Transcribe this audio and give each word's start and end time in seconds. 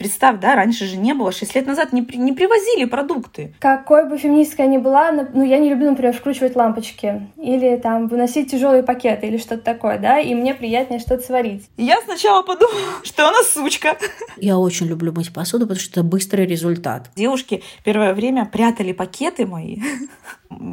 Представь, 0.00 0.40
да, 0.40 0.54
раньше 0.54 0.86
же 0.86 0.96
не 0.96 1.12
было, 1.12 1.30
6 1.30 1.54
лет 1.54 1.66
назад 1.66 1.92
не, 1.92 2.00
не 2.00 2.32
привозили 2.32 2.86
продукты. 2.86 3.52
Какой 3.58 4.08
бы 4.08 4.16
феминисткой 4.16 4.66
ни 4.66 4.78
была, 4.78 5.12
ну, 5.12 5.44
я 5.44 5.58
не 5.58 5.68
люблю, 5.68 5.90
например, 5.90 6.14
вкручивать 6.14 6.56
лампочки 6.56 7.28
или 7.36 7.76
там 7.76 8.08
выносить 8.08 8.50
тяжелые 8.50 8.82
пакеты 8.82 9.26
или 9.26 9.36
что-то 9.36 9.62
такое, 9.62 9.98
да, 9.98 10.18
и 10.18 10.34
мне 10.34 10.54
приятнее 10.54 11.00
что-то 11.00 11.22
сварить. 11.22 11.68
Я 11.76 12.00
сначала 12.00 12.40
подумала, 12.40 12.80
что 13.02 13.28
она 13.28 13.42
сучка. 13.42 13.98
Я 14.38 14.56
очень 14.56 14.86
люблю 14.86 15.12
мыть 15.12 15.34
посуду, 15.34 15.66
потому 15.66 15.80
что 15.80 16.00
это 16.00 16.02
быстрый 16.02 16.46
результат. 16.46 17.10
Девушки 17.14 17.62
первое 17.84 18.14
время 18.14 18.46
прятали 18.46 18.92
пакеты 18.92 19.44
мои. 19.44 19.82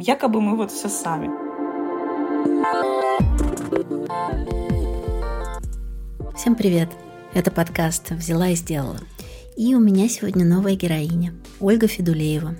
Якобы 0.00 0.40
мы 0.40 0.56
вот 0.56 0.72
все 0.72 0.88
сами. 0.88 1.28
Всем 6.34 6.54
привет! 6.54 6.88
Это 7.34 7.50
подкаст 7.50 8.12
«Взяла 8.12 8.48
и 8.48 8.54
сделала». 8.54 8.96
И 9.58 9.74
у 9.74 9.80
меня 9.80 10.08
сегодня 10.08 10.44
новая 10.44 10.76
героиня– 10.76 11.34
Ольга 11.60 11.88
Федулеева. 11.88 12.54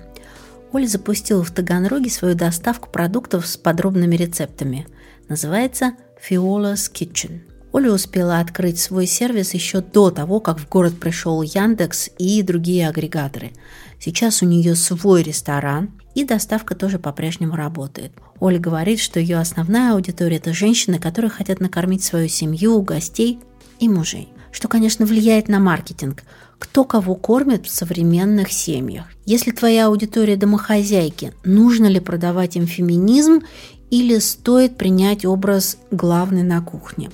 Оля 0.73 0.85
запустила 0.85 1.45
в 1.45 1.49
Таганроге 1.49 2.09
свою 2.09 2.35
доставку 2.35 2.89
продуктов 2.89 3.47
с 3.47 3.55
подробными 3.55 4.17
рецептами. 4.17 4.85
Называется 5.29 5.93
Fiola's 6.21 6.91
Kitchen. 6.93 7.39
Оля 7.71 7.93
успела 7.93 8.39
открыть 8.41 8.81
свой 8.81 9.07
сервис 9.07 9.53
еще 9.53 9.79
до 9.79 10.11
того, 10.11 10.41
как 10.41 10.59
в 10.59 10.67
город 10.67 10.99
пришел 10.99 11.41
Яндекс 11.41 12.09
и 12.17 12.41
другие 12.41 12.89
агрегаторы. 12.89 13.51
Сейчас 13.97 14.41
у 14.41 14.45
нее 14.45 14.75
свой 14.75 15.23
ресторан, 15.23 15.91
и 16.15 16.25
доставка 16.25 16.75
тоже 16.75 16.99
по-прежнему 16.99 17.55
работает. 17.55 18.11
Оля 18.41 18.59
говорит, 18.59 18.99
что 18.99 19.21
ее 19.21 19.37
основная 19.37 19.93
аудитория– 19.93 20.35
это 20.37 20.51
женщины, 20.51 20.99
которые 20.99 21.31
хотят 21.31 21.61
накормить 21.61 22.03
свою 22.03 22.27
семью, 22.27 22.81
гостей 22.81 23.39
и 23.79 23.87
мужей. 23.87 24.33
Что, 24.51 24.67
конечно, 24.67 25.05
влияет 25.05 25.47
на 25.47 25.59
маркетинг– 25.59 26.23
кто 26.59 26.83
кого 26.83 27.15
кормит 27.15 27.65
в 27.65 27.69
современных 27.69 28.51
семьях. 28.51 29.05
Если 29.25 29.51
твоя 29.51 29.87
аудитория 29.87 30.35
домохозяйки, 30.35 31.33
нужно 31.43 31.87
ли 31.87 31.99
продавать 31.99 32.57
им 32.57 32.67
феминизм 32.67 33.41
или 33.89 34.19
стоит 34.19 34.77
принять 34.77 35.25
образ 35.25 35.77
главной 35.89 36.43
на 36.43 36.61
кухне? 36.61 37.09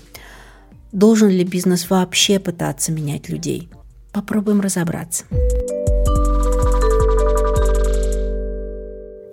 Должен 0.91 1.29
ли 1.29 1.43
бизнес 1.43 1.89
вообще 1.89 2.39
пытаться 2.39 2.91
менять 2.91 3.29
людей? 3.29 3.69
Попробуем 4.11 4.61
разобраться. 4.61 5.25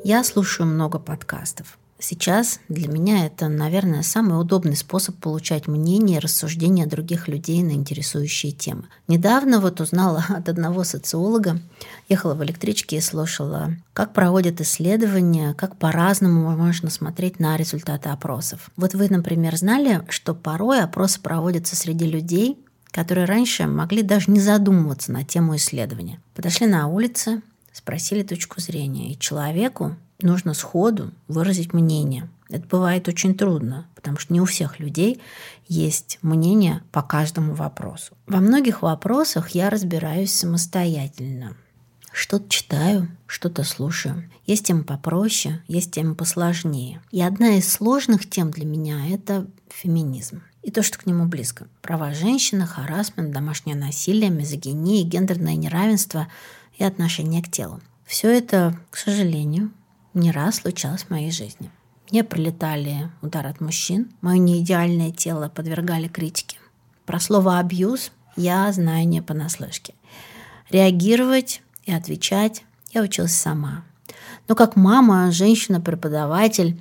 Я 0.05 0.25
слушаю 0.25 0.67
много 0.67 0.99
подкастов. 0.99 1.79
Сейчас 2.03 2.59
для 2.69 2.89
меня 2.89 3.27
это, 3.27 3.47
наверное, 3.49 4.03
самый 4.03 4.41
удобный 4.41 4.75
способ 4.75 5.17
получать 5.19 5.69
мнение 5.69 6.17
и 6.17 6.21
рассуждения 6.21 6.85
других 6.85 7.29
людей 7.29 7.63
на 7.63 7.71
интересующие 7.71 8.51
темы. 8.51 8.87
Недавно 9.07 9.61
вот 9.61 9.81
узнала 9.81 10.25
от 10.29 10.49
одного 10.49 10.83
социолога, 10.83 11.61
ехала 12.09 12.35
в 12.35 12.43
электричке 12.43 12.97
и 12.97 13.01
слушала, 13.01 13.77
как 13.93 14.15
проводят 14.15 14.61
исследования, 14.61 15.55
как 15.55 15.77
по-разному 15.77 16.51
можно 16.57 16.91
смотреть 16.91 17.39
на 17.39 17.57
результаты 17.57 18.09
опросов. 18.09 18.71
Вот 18.77 18.95
вы, 18.95 19.09
например, 19.09 19.57
знали, 19.57 20.03
что 20.09 20.35
порой 20.35 20.83
опросы 20.83 21.21
проводятся 21.21 21.77
среди 21.77 22.07
людей, 22.07 22.59
которые 22.91 23.27
раньше 23.27 23.69
могли 23.69 24.03
даже 24.03 24.29
не 24.29 24.41
задумываться 24.41 25.13
на 25.13 25.23
тему 25.23 25.55
исследования. 25.55 26.21
Подошли 26.35 26.67
на 26.67 26.89
улице, 26.89 27.43
спросили 27.73 28.25
точку 28.25 28.61
зрения, 28.61 29.13
и 29.13 29.19
человеку 29.19 29.95
нужно 30.23 30.55
сходу 30.55 31.13
выразить 31.29 31.73
мнение. 31.73 32.29
Это 32.49 32.67
бывает 32.69 33.09
очень 33.09 33.35
трудно, 33.35 33.87
потому 33.95 34.19
что 34.19 34.33
не 34.33 34.41
у 34.41 34.45
всех 34.45 34.79
людей 34.79 35.21
есть 35.69 36.19
мнение 36.23 36.83
по 36.93 37.03
каждому 37.03 37.55
вопросу. 37.55 38.15
Во 38.27 38.41
многих 38.41 38.83
вопросах 38.83 39.51
я 39.51 39.71
разбираюсь 39.71 40.33
самостоятельно. 40.33 41.57
Что-то 42.13 42.49
читаю, 42.51 43.09
что-то 43.27 43.65
слушаю. 43.65 44.29
Есть 44.47 44.67
темы 44.67 44.85
попроще, 44.85 45.63
есть 45.67 45.93
темы 45.93 46.15
посложнее. 46.15 47.01
И 47.11 47.23
одна 47.23 47.57
из 47.57 47.73
сложных 47.73 48.29
тем 48.29 48.51
для 48.51 48.67
меня– 48.67 49.07
это 49.11 49.47
феминизм. 49.71 50.43
И 50.63 50.71
то, 50.71 50.83
что 50.83 50.99
к 50.99 51.07
нему 51.07 51.25
близко. 51.25 51.67
Права 51.81 52.13
женщины, 52.13 52.67
харасмент, 52.67 53.33
домашнее 53.33 53.77
насилие, 53.77 54.31
мизогиния, 54.31 55.05
гендерное 55.05 55.57
неравенство 55.57 56.29
и 56.77 56.85
отношение 56.85 57.43
к 57.43 57.51
телу. 57.51 57.81
Все 58.05 58.29
это, 58.29 58.79
к 58.91 58.99
сожалению, 58.99 59.71
не 60.15 60.31
раз 60.31 60.57
случалось 60.57 61.05
в 61.05 61.11
моей 61.11 61.31
жизни. 61.31 61.71
Мне 62.11 62.25
прилетали 62.25 63.11
удары 63.23 63.49
от 63.49 63.61
мужчин, 63.61 64.13
мое 64.21 64.39
неидеальное 64.39 65.13
тело 65.13 65.49
подвергали 65.49 66.09
критике. 66.09 66.59
Про 67.07 67.21
слово 67.21 67.59
«абьюз» 67.59 68.13
я 68.37 68.71
знаю 68.73 69.09
не 69.09 69.23
понаслышке. 69.23 69.95
Реагировать 70.71 71.63
и 71.85 71.93
отвечать 71.93 72.65
я 72.93 73.03
училась 73.03 73.35
сама. 73.35 73.85
Но 74.49 74.55
как 74.55 74.77
мама, 74.77 75.33
женщина-преподаватель, 75.33 76.81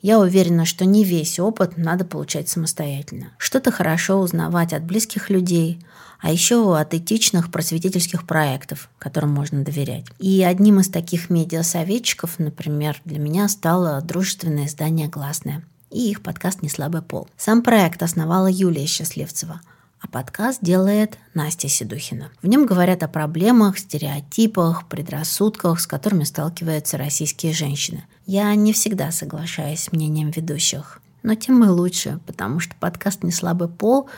я 0.00 0.18
уверена, 0.18 0.64
что 0.64 0.84
не 0.84 1.04
весь 1.04 1.38
опыт 1.38 1.76
надо 1.76 2.04
получать 2.04 2.48
самостоятельно. 2.48 3.32
Что-то 3.38 3.70
хорошо 3.70 4.18
узнавать 4.18 4.72
от 4.72 4.84
близких 4.84 5.30
людей, 5.30 5.80
а 6.20 6.32
еще 6.32 6.78
от 6.78 6.94
этичных 6.94 7.50
просветительских 7.50 8.26
проектов, 8.26 8.90
которым 8.98 9.30
можно 9.30 9.64
доверять. 9.64 10.06
И 10.18 10.42
одним 10.42 10.80
из 10.80 10.88
таких 10.88 11.30
медиасоветчиков, 11.30 12.38
например, 12.38 13.00
для 13.04 13.18
меня 13.18 13.48
стало 13.48 14.00
дружественное 14.00 14.66
издание 14.66 15.08
«Гласное» 15.08 15.64
и 15.90 16.10
их 16.10 16.22
подкаст 16.22 16.62
«Не 16.62 16.68
слабый 16.68 17.02
пол». 17.02 17.28
Сам 17.36 17.62
проект 17.62 18.02
основала 18.02 18.48
Юлия 18.48 18.86
Счастливцева– 18.86 19.60
а 20.00 20.06
подкаст 20.06 20.60
делает 20.62 21.18
Настя 21.34 21.68
Седухина. 21.68 22.30
В 22.40 22.46
нем 22.46 22.66
говорят 22.66 23.02
о 23.02 23.08
проблемах, 23.08 23.78
стереотипах, 23.78 24.86
предрассудках, 24.86 25.80
с 25.80 25.86
которыми 25.88 26.22
сталкиваются 26.22 26.96
российские 26.98 27.52
женщины. 27.52 28.04
Я 28.28 28.54
не 28.56 28.74
всегда 28.74 29.10
соглашаюсь 29.10 29.84
с 29.84 29.90
мнением 29.90 30.28
ведущих, 30.28 31.00
но 31.22 31.34
тем 31.34 31.64
и 31.64 31.66
лучше, 31.66 32.20
потому 32.26 32.60
что 32.60 32.74
подкаст 32.78 33.22
«Не 33.22 33.32
слабый 33.32 33.68
пол» 33.68 34.10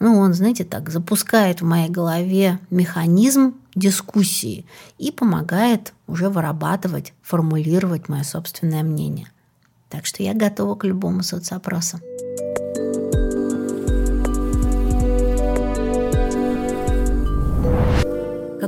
ну, 0.00 0.18
он, 0.18 0.34
знаете, 0.34 0.64
так 0.64 0.90
запускает 0.90 1.60
в 1.60 1.64
моей 1.64 1.88
голове 1.88 2.58
механизм 2.70 3.54
дискуссии 3.76 4.66
и 4.98 5.12
помогает 5.12 5.92
уже 6.08 6.30
вырабатывать, 6.30 7.12
формулировать 7.22 8.08
мое 8.08 8.24
собственное 8.24 8.82
мнение. 8.82 9.30
Так 9.88 10.04
что 10.04 10.24
я 10.24 10.34
готова 10.34 10.74
к 10.74 10.82
любому 10.82 11.22
соцопросу. 11.22 12.00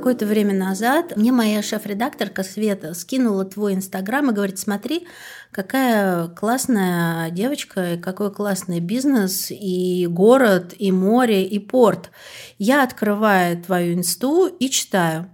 Какое-то 0.07 0.27
время 0.27 0.55
назад 0.55 1.17
мне 1.17 1.33
моя 1.33 1.63
шеф-редакторка 1.63 2.45
Света 2.45 2.95
скинула 2.95 3.45
твой 3.45 3.75
инстаграм 3.75 4.31
и 4.31 4.33
говорит, 4.33 4.57
смотри, 4.57 5.09
какая 5.51 6.29
классная 6.29 7.29
девочка, 7.31 7.99
какой 8.01 8.33
классный 8.33 8.79
бизнес, 8.79 9.49
и 9.51 10.07
город, 10.09 10.75
и 10.79 10.93
море, 10.93 11.45
и 11.45 11.59
порт. 11.59 12.13
Я 12.57 12.85
открываю 12.85 13.61
твою 13.61 13.95
инсту 13.95 14.47
и 14.47 14.71
читаю. 14.71 15.29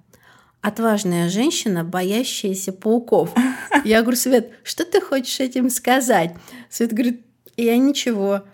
Отважная 0.62 1.28
женщина, 1.28 1.84
боящаяся 1.84 2.72
пауков. 2.72 3.34
Я 3.84 4.00
говорю, 4.00 4.16
Свет, 4.16 4.52
что 4.64 4.86
ты 4.86 5.02
хочешь 5.02 5.38
этим 5.40 5.68
сказать? 5.68 6.34
Свет 6.70 6.94
говорит, 6.94 7.26
я 7.58 7.76
ничего. 7.76 8.44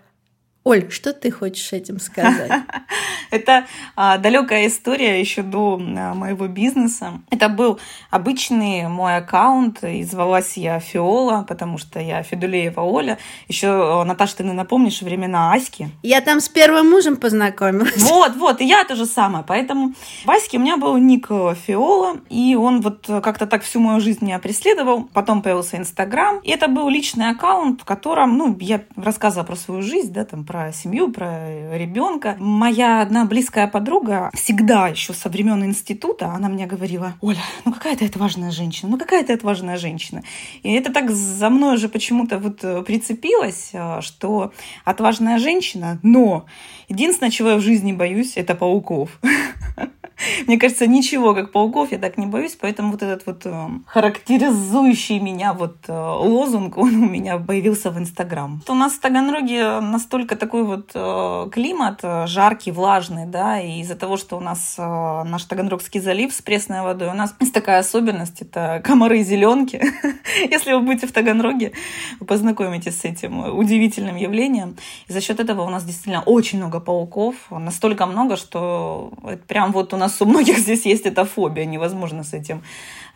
Оль, 0.65 0.91
что 0.91 1.13
ты 1.13 1.31
хочешь 1.31 1.71
этим 1.71 1.99
сказать? 1.99 2.51
Это 3.31 3.65
а, 3.95 4.17
далекая 4.17 4.67
история 4.67 5.19
еще 5.19 5.41
до 5.41 5.79
а, 5.79 6.13
моего 6.13 6.47
бизнеса. 6.47 7.21
Это 7.29 7.47
был 7.47 7.79
обычный 8.09 8.87
мой 8.89 9.17
аккаунт, 9.17 9.83
и 9.83 10.03
звалась 10.03 10.57
я 10.57 10.79
Фиола, 10.79 11.45
потому 11.47 11.77
что 11.77 11.99
я 11.99 12.23
Федулеева 12.23 12.81
Оля. 12.81 13.19
Еще, 13.47 13.67
а, 13.69 14.03
Наташа, 14.03 14.37
ты 14.37 14.43
напомнишь 14.43 15.01
времена 15.01 15.53
Аськи? 15.53 15.89
Я 16.03 16.19
там 16.19 16.41
с 16.41 16.49
первым 16.49 16.89
мужем 16.89 17.15
познакомилась. 17.15 18.03
Вот, 18.09 18.35
вот, 18.35 18.59
и 18.59 18.65
я 18.65 18.83
то 18.83 18.95
же 18.95 19.05
самое. 19.05 19.45
Поэтому 19.47 19.93
в 20.25 20.29
Аське 20.29 20.57
у 20.57 20.61
меня 20.61 20.75
был 20.75 20.97
ник 20.97 21.27
Фиола, 21.27 22.17
и 22.29 22.55
он 22.55 22.81
вот 22.81 23.05
как-то 23.07 23.47
так 23.47 23.63
всю 23.63 23.79
мою 23.79 24.01
жизнь 24.01 24.25
меня 24.25 24.39
преследовал. 24.39 25.03
Потом 25.13 25.41
появился 25.41 25.77
Инстаграм, 25.77 26.39
и 26.39 26.51
это 26.51 26.67
был 26.67 26.89
личный 26.89 27.29
аккаунт, 27.29 27.81
в 27.81 27.85
котором, 27.85 28.37
ну, 28.37 28.57
я 28.59 28.81
рассказывала 28.97 29.45
про 29.45 29.55
свою 29.55 29.81
жизнь, 29.81 30.11
да, 30.11 30.25
там, 30.25 30.43
про 30.49 30.71
семью, 30.73 31.11
про 31.11 31.77
ребенка. 31.77 32.35
Моя 32.39 33.01
одна 33.01 33.25
близкая 33.25 33.67
подруга 33.67 34.31
всегда 34.33 34.87
еще 34.87 35.13
со 35.13 35.29
времен 35.29 35.63
института, 35.63 36.33
она 36.33 36.49
мне 36.49 36.65
говорила, 36.65 37.13
Оля, 37.21 37.37
ну 37.65 37.71
какая 37.71 37.95
ты 37.95 38.07
отважная 38.07 38.49
женщина, 38.49 38.89
ну 38.89 38.97
какая 38.97 39.23
ты 39.23 39.33
отважная 39.33 39.77
женщина. 39.77 40.23
И 40.63 40.73
это 40.73 40.91
так 40.91 41.11
за 41.11 41.51
мной 41.51 41.75
уже 41.75 41.87
почему-то 41.87 42.39
вот 42.39 42.61
прицепилось, 42.83 43.69
а, 43.75 44.01
что 44.01 44.51
отважная 44.85 45.37
женщина, 45.37 45.99
но 46.01 46.47
единственное, 46.87 47.29
чего 47.29 47.49
я 47.49 47.55
в 47.57 47.61
жизни 47.61 47.93
боюсь, 47.93 48.33
это 48.35 48.55
пауков. 48.55 49.19
Мне 50.47 50.57
кажется, 50.57 50.87
ничего, 50.87 51.33
как 51.33 51.51
пауков, 51.51 51.91
я 51.91 51.97
так 51.97 52.17
не 52.17 52.25
боюсь, 52.25 52.57
поэтому 52.59 52.91
вот 52.91 53.03
этот 53.03 53.25
вот 53.25 53.41
э, 53.45 53.69
характеризующий 53.85 55.19
меня 55.19 55.53
вот 55.53 55.77
э, 55.87 55.93
лозунг, 55.93 56.77
он 56.77 56.95
у 56.95 57.09
меня 57.09 57.37
появился 57.37 57.91
в 57.91 57.97
Инстаграм. 57.97 58.61
У 58.67 58.73
нас 58.73 58.93
в 58.93 58.99
Таганроге 58.99 59.79
настолько 59.79 60.35
такой 60.35 60.63
вот 60.63 60.91
э, 60.93 61.49
климат 61.51 62.01
жаркий, 62.25 62.71
влажный, 62.71 63.25
да, 63.25 63.59
и 63.59 63.81
из-за 63.81 63.95
того, 63.95 64.17
что 64.17 64.37
у 64.37 64.39
нас 64.39 64.75
наш 64.77 65.43
Таганрогский 65.45 65.99
залив 65.99 66.33
с 66.33 66.41
пресной 66.41 66.81
водой, 66.81 67.09
у 67.09 67.13
нас 67.13 67.35
есть 67.39 67.53
такая 67.53 67.79
особенность, 67.79 68.41
это 68.41 68.81
комары 68.83 69.19
и 69.19 69.23
зеленки. 69.23 69.81
Если 70.49 70.73
вы 70.73 70.81
будете 70.81 71.07
в 71.07 71.11
Таганроге, 71.11 71.73
вы 72.19 72.25
познакомитесь 72.25 72.99
с 72.99 73.05
этим 73.05 73.39
удивительным 73.57 74.15
явлением. 74.15 74.77
И 75.07 75.13
за 75.13 75.21
счет 75.21 75.39
этого 75.39 75.63
у 75.63 75.69
нас 75.69 75.83
действительно 75.83 76.23
очень 76.23 76.59
много 76.59 76.79
пауков, 76.79 77.35
настолько 77.49 78.05
много, 78.05 78.37
что 78.37 79.11
это 79.23 79.43
прям 79.45 79.71
вот 79.71 79.93
у 79.93 79.97
нас 79.97 80.08
у 80.21 80.25
многих 80.25 80.57
здесь 80.57 80.85
есть 80.85 81.05
эта 81.05 81.25
фобия, 81.25 81.65
невозможно 81.65 82.23
с 82.23 82.33
этим 82.33 82.63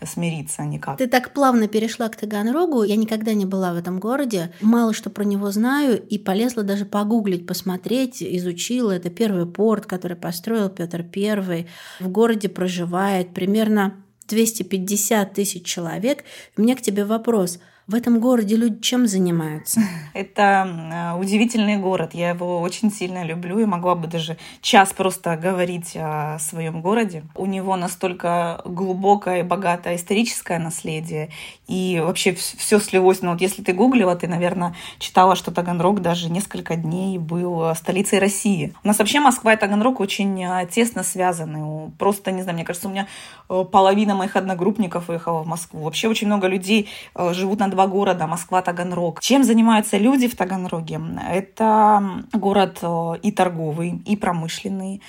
смириться 0.03 0.63
никак. 0.63 0.97
Ты 0.97 1.07
так 1.07 1.33
плавно 1.33 1.67
перешла 1.67 2.09
к 2.09 2.15
Таганрогу, 2.15 2.83
я 2.83 2.95
никогда 2.95 3.33
не 3.33 3.45
была 3.45 3.73
в 3.73 3.77
этом 3.77 3.99
городе, 3.99 4.51
мало 4.61 4.93
что 4.93 5.09
про 5.09 5.23
него 5.23 5.51
знаю 5.51 6.01
и 6.01 6.17
полезла 6.17 6.63
даже 6.63 6.85
погуглить, 6.85 7.47
посмотреть, 7.47 8.21
изучила. 8.21 8.91
Это 8.91 9.09
первый 9.09 9.45
порт, 9.45 9.85
который 9.85 10.17
построил 10.17 10.69
Петр 10.69 11.05
I. 11.15 11.67
В 11.99 12.07
городе 12.09 12.49
проживает 12.49 13.33
примерно 13.33 14.03
250 14.27 15.33
тысяч 15.33 15.65
человек. 15.65 16.23
У 16.57 16.61
меня 16.61 16.75
к 16.75 16.81
тебе 16.81 17.05
вопрос– 17.05 17.59
в 17.85 17.95
этом 17.95 18.19
городе 18.19 18.55
люди 18.55 18.81
чем 18.81 19.07
занимаются? 19.07 19.81
Это 20.13 21.17
удивительный 21.19 21.77
город. 21.77 22.13
Я 22.13 22.29
его 22.29 22.61
очень 22.61 22.91
сильно 22.91 23.23
люблю 23.23 23.59
и 23.59 23.65
могла 23.65 23.95
бы 23.95 24.07
даже 24.07 24.37
час 24.61 24.93
просто 24.93 25.35
говорить 25.35 25.95
о 25.95 26.37
своем 26.39 26.81
городе. 26.81 27.23
У 27.35 27.45
него 27.45 27.75
настолько 27.75 28.61
глубокое 28.63 29.39
и 29.39 29.43
богатое 29.43 29.97
историческое 29.97 30.59
наследие. 30.59 31.29
И 31.67 32.01
вообще 32.03 32.33
все 32.33 32.79
слилось. 32.79 33.21
Ну 33.21 33.31
вот 33.31 33.41
если 33.41 33.61
ты 33.61 33.73
гуглила, 33.73 34.15
ты, 34.15 34.27
наверное, 34.27 34.75
читала, 34.99 35.35
что 35.35 35.51
Таганрог 35.51 36.01
даже 36.01 36.29
несколько 36.29 36.75
дней 36.75 37.17
был 37.17 37.75
столицей 37.75 38.19
России. 38.19 38.73
У 38.83 38.87
нас 38.87 38.99
вообще 38.99 39.19
Москва 39.19 39.53
и 39.53 39.57
Таганрог 39.57 39.99
очень 39.99 40.43
а, 40.45 40.65
тесно 40.65 41.03
связаны. 41.03 41.91
Просто, 41.99 42.31
не 42.31 42.43
знаю, 42.43 42.55
мне 42.55 42.65
кажется, 42.65 42.87
у 42.87 42.91
меня 42.91 43.07
э, 43.49 43.65
половина 43.69 44.15
моих 44.15 44.35
одногруппников 44.35 45.09
уехала 45.09 45.43
в 45.43 45.47
Москву. 45.47 45.83
Вообще 45.83 46.07
очень 46.07 46.27
много 46.27 46.47
людей 46.47 46.89
э, 47.15 47.33
живут 47.33 47.59
на 47.59 47.72
два 47.73 47.87
города, 47.87 48.27
Москва, 48.27 48.61
Таганрог. 48.61 49.19
Чем 49.19 49.43
занимаются 49.43 49.97
люди 49.97 50.27
в 50.27 50.35
Таганроге? 50.35 51.01
Это 51.29 52.23
город 52.31 52.79
э, 52.81 53.13
и 53.23 53.31
торговый, 53.31 54.01
и 54.05 54.15
промышленный, 54.15 55.01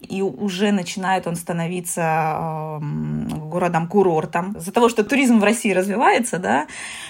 и 0.00 0.22
уже 0.22 0.72
начинает 0.72 1.26
он 1.26 1.36
становиться 1.36 2.78
городом-курортом. 2.80 4.52
Из-за 4.52 4.72
того, 4.72 4.88
что 4.88 5.04
туризм 5.04 5.38
в 5.40 5.44
России 5.44 5.72
развивается, 5.72 6.38
да, 6.38 6.66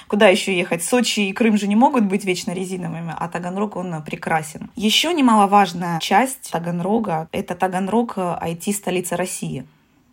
куда 0.09 0.29
еще 0.29 0.57
ехать? 0.57 0.83
Сочи 0.83 1.21
и 1.21 1.33
Крым 1.33 1.57
же 1.59 1.67
не 1.67 1.77
могут 1.77 2.05
быть 2.05 2.25
вечно 2.25 2.53
резиновыми, 2.53 3.15
а 3.19 3.29
Таганрог, 3.29 3.77
он 3.77 4.03
прекрасен. 4.03 4.71
Еще 4.77 5.13
немаловажная 5.15 5.99
часть 6.01 6.51
Таганрога— 6.51 7.29
это 7.33 7.55
Таганрог 7.55 8.17
IT-столица 8.19 9.17
России. 9.17 9.65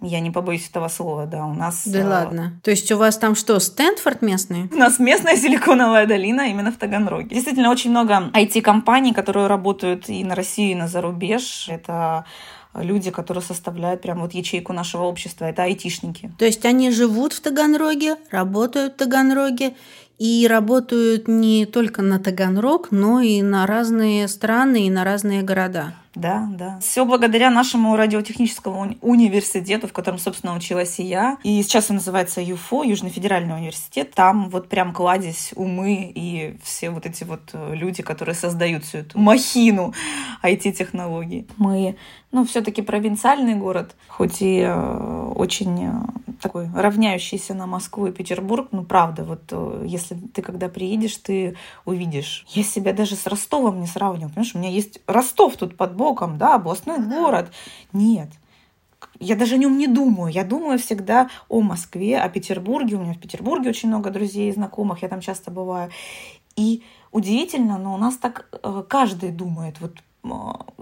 Я 0.01 0.21
не 0.21 0.31
побоюсь 0.31 0.69
этого 0.69 0.87
слова, 0.87 1.25
да, 1.25 1.45
у 1.45 1.53
нас... 1.53 1.85
Да 1.85 2.03
а... 2.03 2.09
ладно. 2.09 2.59
То 2.63 2.71
есть 2.71 2.91
у 2.91 2.97
вас 2.97 3.17
там 3.17 3.35
что, 3.35 3.59
Стэнфорд 3.59 4.21
местный? 4.21 4.69
У 4.71 4.77
нас 4.77 4.97
местная 4.99 5.35
силиконовая 5.35 6.05
долина 6.05 6.49
именно 6.49 6.71
в 6.71 6.77
Таганроге. 6.77 7.35
Действительно, 7.35 7.69
очень 7.69 7.89
много 7.89 8.29
IT-компаний, 8.33 9.13
которые 9.13 9.47
работают 9.47 10.07
и 10.07 10.23
на 10.23 10.35
Россию, 10.35 10.71
и 10.71 10.75
на 10.75 10.87
зарубеж. 10.87 11.67
Это 11.67 12.25
люди, 12.73 13.11
которые 13.11 13.43
составляют 13.43 14.01
прям 14.01 14.21
вот 14.21 14.33
ячейку 14.33 14.73
нашего 14.73 15.03
общества, 15.03 15.45
это 15.45 15.63
айтишники. 15.63 16.31
То 16.37 16.45
есть 16.45 16.65
они 16.65 16.91
живут 16.91 17.33
в 17.33 17.41
Таганроге, 17.41 18.15
работают 18.31 18.93
в 18.93 18.97
Таганроге 18.97 19.75
и 20.17 20.47
работают 20.49 21.27
не 21.27 21.65
только 21.65 22.01
на 22.01 22.19
Таганрог, 22.19 22.91
но 22.91 23.21
и 23.21 23.41
на 23.41 23.65
разные 23.65 24.27
страны 24.27 24.85
и 24.87 24.89
на 24.89 25.03
разные 25.03 25.41
города. 25.41 25.93
Да, 26.19 26.47
да. 26.51 26.79
Все 26.81 27.05
благодаря 27.05 27.49
нашему 27.49 27.95
радиотехническому 27.95 28.85
уни- 28.85 28.97
университету, 29.01 29.87
в 29.87 29.93
котором, 29.93 30.19
собственно, 30.19 30.55
училась 30.55 30.99
и 30.99 31.03
я. 31.03 31.37
И 31.43 31.61
сейчас 31.63 31.89
он 31.89 31.97
называется 31.97 32.41
ЮФО, 32.41 32.83
Южный 32.83 33.09
федеральный 33.09 33.55
университет. 33.55 34.11
Там 34.13 34.49
вот 34.49 34.67
прям 34.67 34.93
кладезь 34.93 35.51
умы 35.55 36.11
и 36.13 36.57
все 36.63 36.89
вот 36.89 37.05
эти 37.05 37.23
вот 37.23 37.51
э, 37.53 37.75
люди, 37.75 38.03
которые 38.03 38.35
создают 38.35 38.83
всю 38.83 38.99
эту 38.99 39.17
махину 39.17 39.93
IT-технологий. 40.43 41.47
Мы, 41.57 41.95
ну, 42.31 42.45
все-таки 42.45 42.81
провинциальный 42.81 43.55
город, 43.55 43.95
хоть 44.07 44.41
и 44.41 44.59
э, 44.59 45.33
очень 45.35 45.87
э, 45.87 45.91
такой 46.41 46.69
равняющийся 46.73 47.53
на 47.53 47.65
Москву 47.65 48.07
и 48.07 48.11
Петербург. 48.11 48.69
Ну, 48.71 48.83
правда, 48.83 49.23
вот 49.23 49.41
э, 49.51 49.83
если 49.85 50.15
ты 50.33 50.41
когда 50.41 50.69
приедешь, 50.69 51.17
ты 51.17 51.55
увидишь. 51.85 52.45
Я 52.49 52.63
себя 52.63 52.93
даже 52.93 53.15
с 53.15 53.25
Ростовом 53.27 53.79
не 53.79 53.87
сравниваю. 53.87 54.29
Понимаешь, 54.29 54.55
у 54.55 54.59
меня 54.59 54.69
есть 54.69 54.99
Ростов 55.07 55.55
тут 55.57 55.77
под 55.77 55.95
боком, 55.95 56.08
да, 56.37 56.55
областной 56.55 56.99
город. 56.99 57.51
Нет. 57.93 58.29
Я 59.19 59.35
даже 59.35 59.55
о 59.55 59.57
нем 59.57 59.77
не 59.77 59.87
думаю. 59.87 60.31
Я 60.31 60.43
думаю 60.43 60.77
всегда 60.79 61.29
о 61.47 61.61
Москве, 61.61 62.19
о 62.19 62.29
Петербурге. 62.29 62.95
У 62.95 63.01
меня 63.01 63.13
в 63.13 63.19
Петербурге 63.19 63.69
очень 63.69 63.89
много 63.89 64.09
друзей 64.09 64.49
и 64.49 64.53
знакомых. 64.53 65.01
Я 65.01 65.09
там 65.09 65.21
часто 65.21 65.51
бываю. 65.51 65.91
И 66.55 66.83
удивительно, 67.11 67.77
но 67.77 67.93
у 67.93 67.97
нас 67.97 68.17
так 68.17 68.47
э, 68.63 68.83
каждый 68.87 69.31
думает. 69.31 69.79
Вот 69.79 70.01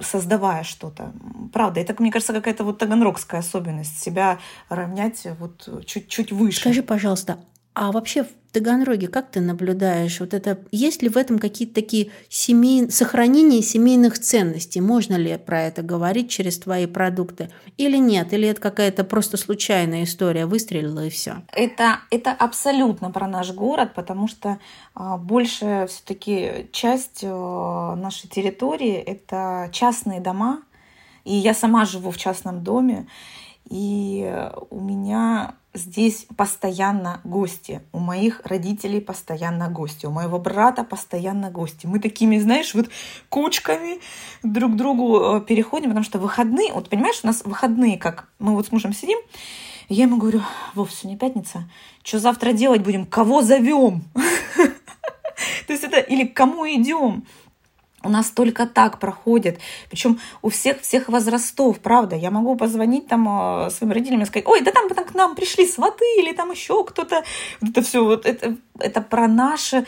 создавая 0.02 0.64
что-то. 0.64 1.14
Правда, 1.54 1.80
это, 1.80 1.96
мне 2.00 2.12
кажется, 2.12 2.34
какая-то 2.34 2.64
вот 2.64 2.80
таганрогская 2.80 3.42
особенность 3.42 4.00
себя 4.02 4.40
равнять 4.70 5.28
вот 5.40 5.86
чуть-чуть 5.86 6.32
выше. 6.32 6.60
Скажи, 6.60 6.82
пожалуйста, 6.82 7.38
а 7.80 7.92
вообще 7.92 8.24
в 8.24 8.30
Таганроге 8.54 9.08
как 9.08 9.30
ты 9.30 9.40
наблюдаешь? 9.40 10.20
Вот 10.20 10.34
это 10.34 10.58
есть 10.72 11.04
ли 11.04 11.10
в 11.10 11.18
этом 11.18 11.38
какие-то 11.38 11.76
такие 11.76 12.10
семей... 12.28 12.90
сохранения 12.90 13.62
семейных 13.62 14.18
ценностей? 14.18 14.82
Можно 14.82 15.14
ли 15.14 15.38
про 15.38 15.62
это 15.62 15.84
говорить 15.84 16.32
через 16.32 16.58
твои 16.58 16.88
продукты? 16.88 17.52
Или 17.78 17.98
нет? 17.98 18.34
Или 18.34 18.48
это 18.48 18.60
какая-то 18.60 19.04
просто 19.04 19.38
случайная 19.38 20.06
история, 20.06 20.48
выстрелила 20.48 21.06
и 21.06 21.12
все? 21.12 21.44
Это, 21.54 22.00
это 22.10 22.32
абсолютно 22.32 23.12
про 23.12 23.28
наш 23.28 23.52
город, 23.52 23.92
потому 23.94 24.28
что 24.28 24.58
а, 24.96 25.18
больше 25.18 25.86
все-таки 25.88 26.70
часть 26.72 27.24
а, 27.24 27.96
нашей 27.96 28.28
территории 28.28 28.96
это 28.96 29.70
частные 29.72 30.20
дома. 30.20 30.64
И 31.26 31.36
я 31.36 31.54
сама 31.54 31.86
живу 31.86 32.10
в 32.10 32.18
частном 32.18 32.64
доме. 32.64 33.08
И 33.70 34.34
у 34.72 34.80
меня 34.80 35.56
здесь 35.78 36.28
постоянно 36.36 37.22
гости. 37.24 37.82
У 37.92 38.00
моих 38.00 38.42
родителей 38.44 39.00
постоянно 39.00 39.70
гости. 39.70 40.06
У 40.06 40.12
моего 40.12 40.40
брата 40.40 40.84
постоянно 40.84 41.50
гости. 41.50 41.88
Мы 41.88 42.00
такими, 42.00 42.38
знаешь, 42.40 42.74
вот 42.74 42.90
кучками 43.30 44.00
друг 44.44 44.74
к 44.74 44.76
другу 44.76 45.20
э, 45.20 45.42
переходим, 45.42 45.90
потому 45.90 46.04
что 46.04 46.20
выходные, 46.20 46.74
вот 46.74 46.90
понимаешь, 46.90 47.20
у 47.24 47.28
нас 47.28 47.44
выходные, 47.46 47.98
как 47.98 48.28
мы 48.40 48.54
вот 48.54 48.68
с 48.68 48.72
мужем 48.72 48.94
сидим, 48.94 49.18
я 49.90 50.04
ему 50.04 50.18
говорю, 50.18 50.42
Вов, 50.74 50.92
сегодня 50.92 51.18
пятница, 51.18 51.70
что 52.04 52.20
завтра 52.20 52.52
делать 52.52 52.82
будем, 52.82 53.06
кого 53.06 53.42
зовем? 53.42 54.04
То 55.68 55.74
есть 55.74 55.84
это 55.84 56.00
или 56.00 56.26
к 56.26 56.36
кому 56.36 56.66
идем? 56.66 57.26
У 58.04 58.10
нас 58.10 58.30
только 58.30 58.68
так 58.68 59.00
проходит. 59.00 59.60
Причем 59.90 60.20
у 60.42 60.50
всех 60.50 60.82
всех 60.82 61.10
возрастов, 61.10 61.80
правда. 61.80 62.16
Я 62.16 62.30
могу 62.30 62.56
позвонить 62.56 63.08
там 63.08 63.28
э, 63.28 63.70
своим 63.72 63.92
родителям 63.92 64.22
и 64.22 64.26
сказать, 64.26 64.48
ой, 64.48 64.62
да 64.62 64.72
там, 64.72 64.88
там 64.90 65.06
к 65.06 65.16
нам 65.16 65.36
пришли 65.36 65.68
сваты 65.68 66.06
или 66.20 66.32
там 66.32 66.52
еще 66.52 66.84
кто-то. 66.84 67.24
Это 67.62 67.82
все, 67.82 68.04
вот 68.04 68.26
это, 68.26 68.56
это 68.80 69.02
про 69.02 69.28
наше 69.28 69.78
э, 69.78 69.86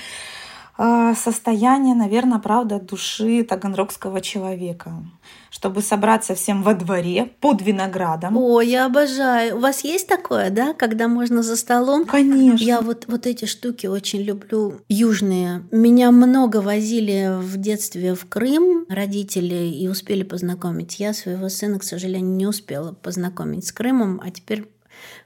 состояние, 1.15 1.95
наверное, 1.95 2.39
правда, 2.39 2.79
души 2.79 3.43
таганрогского 3.43 4.21
человека 4.21 5.03
чтобы 5.51 5.81
собраться 5.81 6.35
всем 6.35 6.63
во 6.63 6.73
дворе 6.73 7.31
под 7.39 7.61
виноградом. 7.61 8.37
О, 8.37 8.61
я 8.61 8.85
обожаю. 8.85 9.57
У 9.57 9.59
вас 9.59 9.83
есть 9.83 10.07
такое, 10.07 10.49
да, 10.49 10.73
когда 10.73 11.07
можно 11.07 11.43
за 11.43 11.55
столом? 11.55 12.05
Конечно. 12.05 12.63
Я 12.63 12.81
вот, 12.81 13.05
вот 13.07 13.27
эти 13.27 13.45
штуки 13.45 13.87
очень 13.87 14.21
люблю, 14.21 14.79
южные. 14.87 15.63
Меня 15.71 16.11
много 16.11 16.61
возили 16.61 17.39
в 17.41 17.57
детстве 17.57 18.15
в 18.15 18.25
Крым 18.27 18.85
родители 18.89 19.67
и 19.67 19.87
успели 19.87 20.23
познакомить. 20.23 20.99
Я 20.99 21.13
своего 21.13 21.49
сына, 21.49 21.79
к 21.79 21.83
сожалению, 21.83 22.35
не 22.35 22.47
успела 22.47 22.93
познакомить 22.93 23.65
с 23.65 23.71
Крымом, 23.71 24.21
а 24.23 24.29
теперь 24.31 24.67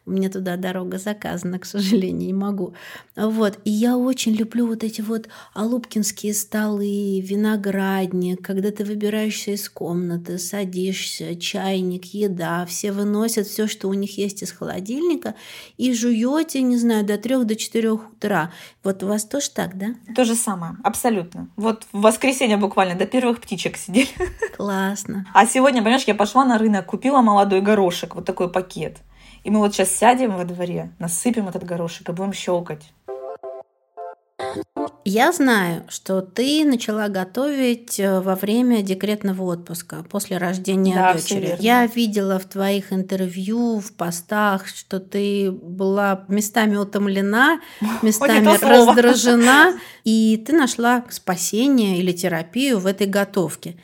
У 0.05 0.11
меня 0.11 0.29
туда 0.29 0.57
дорога 0.57 0.97
заказана, 0.97 1.59
к 1.59 1.65
сожалению, 1.65 2.27
не 2.27 2.33
могу. 2.33 2.73
Вот. 3.15 3.59
И 3.63 3.69
я 3.69 3.97
очень 3.97 4.33
люблю 4.33 4.67
вот 4.67 4.83
эти 4.83 4.99
вот 4.99 5.29
алупкинские 5.53 6.33
столы, 6.33 7.21
виноградник, 7.21 8.45
когда 8.45 8.71
ты 8.71 8.83
выбираешься 8.83 9.51
из 9.51 9.69
комнаты, 9.69 10.39
садишься, 10.39 11.35
чайник, 11.35 12.05
еда, 12.05 12.65
все 12.65 12.91
выносят 12.91 13.47
все, 13.47 13.67
что 13.67 13.87
у 13.87 13.93
них 13.93 14.17
есть 14.17 14.43
из 14.43 14.51
холодильника, 14.51 15.35
и 15.77 15.93
жуете, 15.93 16.61
не 16.61 16.77
знаю, 16.77 17.05
до 17.05 17.17
трех, 17.17 17.45
до 17.45 17.55
четырех 17.55 18.11
утра. 18.11 18.51
Вот 18.83 19.03
у 19.03 19.07
вас 19.07 19.23
тоже 19.23 19.51
так, 19.51 19.77
да? 19.77 19.95
То 20.15 20.25
же 20.25 20.35
самое, 20.35 20.75
абсолютно. 20.83 21.47
Вот 21.55 21.87
в 21.93 22.01
воскресенье 22.01 22.57
буквально 22.57 22.95
до 22.95 23.05
первых 23.05 23.39
птичек 23.39 23.77
сидели. 23.77 24.09
Классно. 24.57 25.25
А 25.33 25.45
сегодня, 25.45 25.81
понимаешь, 25.81 26.03
я 26.03 26.15
пошла 26.15 26.43
на 26.43 26.57
рынок, 26.57 26.85
купила 26.87 27.21
молодой 27.21 27.61
горошек, 27.61 28.15
вот 28.15 28.25
такой 28.25 28.51
пакет. 28.51 28.97
И 29.43 29.49
мы 29.49 29.59
вот 29.59 29.73
сейчас 29.73 29.91
сядем 29.91 30.35
во 30.37 30.45
дворе, 30.45 30.91
насыпем 30.99 31.49
этот 31.49 31.63
горошек 31.63 32.07
и 32.07 32.11
будем 32.11 32.33
щелкать. 32.33 32.93
Я 35.05 35.33
знаю, 35.33 35.83
что 35.89 36.21
ты 36.21 36.63
начала 36.63 37.09
готовить 37.09 37.99
э, 37.99 38.21
во 38.21 38.35
время 38.35 38.81
декретного 38.81 39.43
отпуска 39.43 40.05
после 40.09 40.37
рождения 40.37 40.95
да, 40.95 41.13
дочери. 41.13 41.57
Я 41.59 41.85
видела 41.87 42.39
в 42.39 42.45
твоих 42.45 42.93
интервью, 42.93 43.79
в 43.79 43.91
постах, 43.93 44.67
что 44.67 45.01
ты 45.01 45.51
была 45.51 46.23
местами 46.29 46.77
утомлена, 46.77 47.59
местами 48.01 48.57
раздражена, 48.61 49.77
и 50.05 50.41
ты 50.45 50.53
нашла 50.53 51.03
спасение 51.09 51.97
или 51.97 52.13
терапию 52.13 52.79
в 52.79 52.87
этой 52.87 53.07
готовке. 53.07 53.75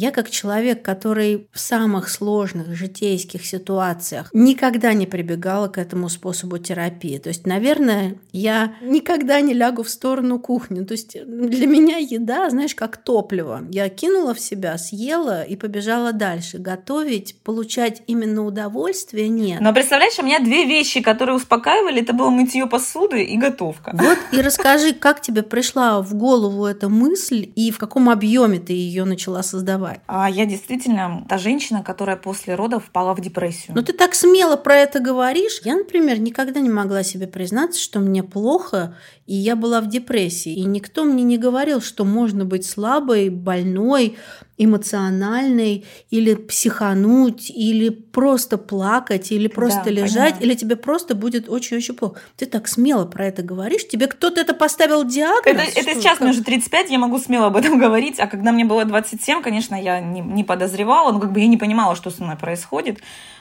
Я 0.00 0.12
как 0.12 0.30
человек, 0.30 0.80
который 0.80 1.46
в 1.52 1.60
самых 1.60 2.08
сложных 2.08 2.74
житейских 2.74 3.44
ситуациях 3.44 4.30
никогда 4.32 4.94
не 4.94 5.04
прибегала 5.04 5.68
к 5.68 5.76
этому 5.76 6.08
способу 6.08 6.56
терапии. 6.56 7.18
То 7.18 7.28
есть, 7.28 7.46
наверное, 7.46 8.16
я 8.32 8.72
никогда 8.80 9.42
не 9.42 9.52
лягу 9.52 9.82
в 9.82 9.90
сторону 9.90 10.38
кухни. 10.38 10.84
То 10.84 10.92
есть 10.92 11.18
для 11.22 11.66
меня 11.66 11.98
еда, 11.98 12.48
знаешь, 12.48 12.74
как 12.74 12.96
топливо. 12.96 13.66
Я 13.70 13.90
кинула 13.90 14.32
в 14.32 14.40
себя, 14.40 14.78
съела 14.78 15.42
и 15.42 15.54
побежала 15.54 16.14
дальше. 16.14 16.56
Готовить, 16.56 17.36
получать 17.44 18.00
именно 18.06 18.46
удовольствие 18.46 19.28
нет. 19.28 19.60
Но 19.60 19.74
представляешь, 19.74 20.18
у 20.18 20.24
меня 20.24 20.38
две 20.38 20.64
вещи, 20.64 21.02
которые 21.02 21.36
успокаивали, 21.36 22.00
это 22.00 22.14
было 22.14 22.30
мытье 22.30 22.66
посуды 22.66 23.22
и 23.22 23.36
готовка. 23.36 23.90
Вот 23.92 24.18
и 24.32 24.40
расскажи, 24.40 24.94
как 24.94 25.20
тебе 25.20 25.42
пришла 25.42 26.00
в 26.00 26.14
голову 26.14 26.64
эта 26.64 26.88
мысль 26.88 27.52
и 27.54 27.70
в 27.70 27.76
каком 27.76 28.08
объеме 28.08 28.60
ты 28.60 28.72
ее 28.72 29.04
начала 29.04 29.42
создавать? 29.42 29.89
Давай. 29.90 30.00
А 30.06 30.28
я 30.28 30.46
действительно 30.46 31.24
та 31.28 31.38
женщина, 31.38 31.82
которая 31.82 32.16
после 32.16 32.54
родов 32.54 32.86
впала 32.86 33.14
в 33.14 33.20
депрессию. 33.20 33.74
Ну 33.74 33.82
ты 33.82 33.92
так 33.92 34.14
смело 34.14 34.56
про 34.56 34.76
это 34.76 35.00
говоришь. 35.00 35.60
Я, 35.64 35.76
например, 35.76 36.20
никогда 36.20 36.60
не 36.60 36.70
могла 36.70 37.02
себе 37.02 37.26
признаться, 37.26 37.80
что 37.80 38.00
мне 38.00 38.22
плохо, 38.22 38.96
и 39.30 39.34
я 39.34 39.54
была 39.54 39.80
в 39.80 39.86
депрессии. 39.86 40.52
И 40.52 40.64
никто 40.64 41.04
мне 41.04 41.22
не 41.22 41.38
говорил, 41.38 41.80
что 41.80 42.04
можно 42.04 42.44
быть 42.44 42.66
слабой, 42.66 43.28
больной, 43.28 44.16
эмоциональной, 44.58 45.86
или 46.10 46.34
психануть, 46.34 47.48
или 47.48 47.90
просто 47.90 48.58
плакать, 48.58 49.30
или 49.30 49.46
просто 49.46 49.84
да, 49.84 49.90
лежать, 49.90 50.34
понимаю. 50.34 50.42
или 50.42 50.54
тебе 50.54 50.74
просто 50.76 51.14
будет 51.14 51.48
очень-очень 51.48 51.94
плохо. 51.94 52.20
Ты 52.36 52.46
так 52.46 52.66
смело 52.66 53.06
про 53.06 53.26
это 53.26 53.42
говоришь, 53.42 53.86
тебе 53.86 54.08
кто-то 54.08 54.40
это 54.40 54.52
поставил 54.52 55.04
диагноз? 55.04 55.44
Это, 55.44 55.80
это 55.80 55.94
сейчас 55.94 56.18
как? 56.18 56.22
мне 56.22 56.30
уже 56.30 56.42
35, 56.42 56.90
я 56.90 56.98
могу 56.98 57.18
смело 57.18 57.46
об 57.46 57.56
этом 57.56 57.78
говорить, 57.84 58.18
а 58.18 58.26
когда 58.26 58.50
мне 58.50 58.64
было 58.64 58.84
27, 58.84 59.42
конечно, 59.42 59.76
я 59.76 60.00
не, 60.00 60.20
не 60.20 60.42
подозревала, 60.42 61.12
но 61.12 61.20
как 61.20 61.30
бы 61.30 61.38
я 61.38 61.46
не 61.46 61.56
понимала, 61.56 61.94
что 61.94 62.10
со 62.10 62.24
мной 62.24 62.36
происходит. 62.36 62.98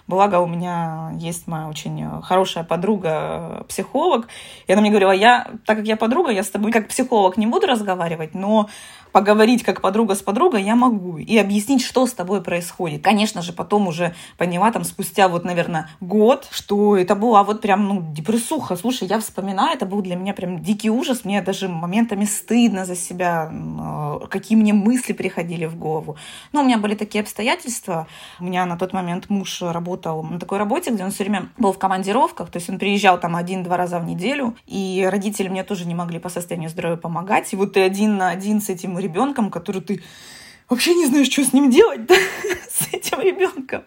Благо, 0.08 0.40
у 0.40 0.48
меня 0.48 1.12
есть 1.20 1.46
моя 1.46 1.68
очень 1.68 2.04
хорошая 2.24 2.64
подруга, 2.64 3.64
психолог, 3.70 4.28
и 4.66 4.72
она 4.72 4.82
мне 4.82 4.90
говорила, 4.90 5.12
я, 5.12 5.52
так 5.66 5.79
как 5.80 5.88
я 5.88 5.96
подруга, 5.96 6.32
я 6.32 6.44
с 6.44 6.50
тобой 6.50 6.72
как 6.72 6.88
психолог 6.88 7.38
не 7.38 7.48
буду 7.48 7.68
разговаривать, 7.68 8.36
но 8.36 8.70
поговорить 9.12 9.64
как 9.64 9.82
подруга 9.82 10.16
с 10.16 10.22
подругой 10.22 10.64
я 10.64 10.76
могу 10.76 11.18
и 11.18 11.38
объяснить, 11.38 11.82
что 11.82 12.06
с 12.06 12.14
тобой 12.14 12.42
происходит. 12.42 13.04
Конечно 13.04 13.42
же, 13.42 13.54
потом 13.54 13.88
уже 13.88 14.14
поняла 14.38 14.72
там 14.72 14.84
спустя 14.84 15.28
вот, 15.28 15.44
наверное, 15.44 15.90
год, 16.00 16.48
что 16.52 16.98
это 16.98 17.16
была 17.16 17.44
вот 17.44 17.62
прям, 17.62 17.88
ну, 17.88 18.14
депрессуха. 18.14 18.76
Слушай, 18.76 19.08
я 19.08 19.20
вспоминаю, 19.20 19.76
это 19.76 19.86
был 19.86 20.02
для 20.02 20.16
меня 20.16 20.34
прям 20.34 20.60
дикий 20.60 20.90
ужас. 20.90 21.26
Мне 21.26 21.42
даже 21.42 21.68
моментами 21.68 22.26
стыдно 22.26 22.86
за 22.86 22.96
себя, 22.96 23.52
э, 23.52 24.28
какие 24.30 24.58
мне 24.58 24.74
мысли 24.74 25.14
приходили 25.14 25.66
в 25.66 25.78
голову. 25.78 26.18
Но 26.52 26.62
у 26.62 26.66
меня 26.66 26.78
были 26.78 26.96
такие 26.96 27.22
обстоятельства. 27.22 28.08
У 28.40 28.44
меня 28.44 28.66
на 28.66 28.78
тот 28.78 28.94
момент 28.94 29.30
муж 29.30 29.62
работал 29.62 30.24
на 30.24 30.40
такой 30.40 30.58
работе, 30.58 30.92
где 30.92 31.04
он 31.04 31.12
все 31.12 31.24
время 31.24 31.50
был 31.58 31.74
в 31.74 31.80
командировках, 31.80 32.50
то 32.50 32.58
есть 32.58 32.70
он 32.70 32.80
приезжал 32.80 33.20
там 33.20 33.36
один-два 33.36 33.78
раза 33.78 34.00
в 34.00 34.06
неделю, 34.06 34.56
и 34.68 35.08
родители 35.10 35.48
мне 35.48 35.64
тоже 35.64 35.88
не 35.88 35.96
могли 35.96 36.20
по 36.20 36.30
состоянию 36.30 36.70
здоровья 36.70 36.98
помогать. 36.98 37.52
И 37.54 37.56
вот 37.56 37.74
ты 37.74 37.82
один 37.82 38.18
на 38.18 38.30
один 38.30 38.62
с 38.62 38.70
этим 38.70 38.99
ребенком, 39.00 39.50
который 39.50 39.82
ты 39.82 40.02
вообще 40.70 40.94
не 40.94 41.08
знаешь, 41.08 41.30
что 41.30 41.44
с 41.44 41.54
ним 41.54 41.70
делать 41.70 42.06
да? 42.06 42.16
с 42.70 42.94
этим 42.94 43.22
ребенком. 43.22 43.84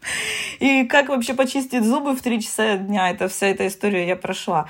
И 0.59 0.85
как 0.85 1.09
вообще 1.09 1.35
почистить 1.35 1.85
зубы 1.85 2.15
в 2.15 2.23
три 2.23 2.41
часа 2.41 2.77
дня. 2.77 3.11
Это 3.11 3.29
вся 3.29 3.47
эта 3.47 3.67
история 3.67 4.07
я 4.07 4.17
прошла. 4.17 4.67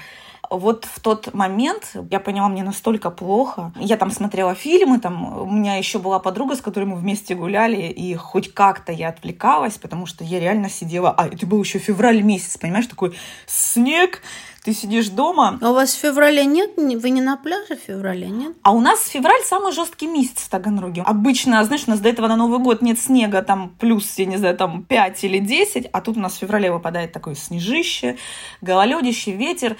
Вот 0.51 0.85
в 0.85 1.01
тот 1.01 1.33
момент 1.33 1.97
я 2.11 2.21
поняла, 2.21 2.49
мне 2.49 2.63
настолько 2.63 3.11
плохо. 3.11 3.73
Я 3.77 3.97
там 3.97 4.11
смотрела 4.11 4.55
фильмы, 4.55 4.99
там 4.99 5.39
у 5.39 5.51
меня 5.51 5.77
еще 5.77 5.99
была 5.99 6.19
подруга, 6.19 6.57
с 6.57 6.61
которой 6.61 6.85
мы 6.85 6.97
вместе 6.97 7.35
гуляли, 7.35 7.81
и 7.81 8.15
хоть 8.17 8.53
как-то 8.53 8.93
я 8.93 9.09
отвлекалась, 9.09 9.79
потому 9.79 10.05
что 10.05 10.25
я 10.25 10.41
реально 10.41 10.69
сидела... 10.69 11.11
А, 11.11 11.27
это 11.27 11.47
был 11.47 11.63
еще 11.63 11.79
февраль 11.79 12.21
месяц, 12.23 12.59
понимаешь, 12.59 12.87
такой 12.87 13.15
снег, 13.47 14.21
ты 14.65 14.73
сидишь 14.73 15.09
дома. 15.09 15.59
А 15.61 15.71
у 15.71 15.75
вас 15.75 15.93
в 15.93 15.99
феврале 15.99 16.45
нет? 16.45 16.71
Вы 16.77 17.11
не 17.11 17.21
на 17.21 17.37
пляже 17.37 17.77
в 17.77 17.81
феврале, 17.81 18.29
нет? 18.29 18.53
А 18.63 18.73
у 18.73 18.81
нас 18.81 19.09
февраль 19.09 19.43
самый 19.45 19.73
жесткий 19.73 20.07
месяц 20.07 20.39
в 20.39 20.49
Таганроге. 20.49 21.03
Обычно, 21.03 21.65
знаешь, 21.65 21.85
у 21.87 21.91
нас 21.91 21.99
до 21.99 22.09
этого 22.09 22.29
на 22.29 22.37
Новый 22.37 22.61
год 22.61 22.81
нет 22.81 23.01
снега, 23.01 23.43
там 23.43 23.75
плюс, 23.81 24.19
я 24.19 24.27
не 24.27 24.37
знаю, 24.37 24.57
там 24.57 24.85
5 24.85 25.25
или 25.25 25.39
10, 25.39 25.89
а 25.93 26.01
тут 26.01 26.17
у 26.17 26.21
нас 26.21 26.35
в 26.35 26.39
феврале 26.39 26.71
выпадает 26.71 27.13
такое 27.13 27.35
снежище, 27.35 28.19
гололедище, 28.61 29.33
ветер. 29.33 29.77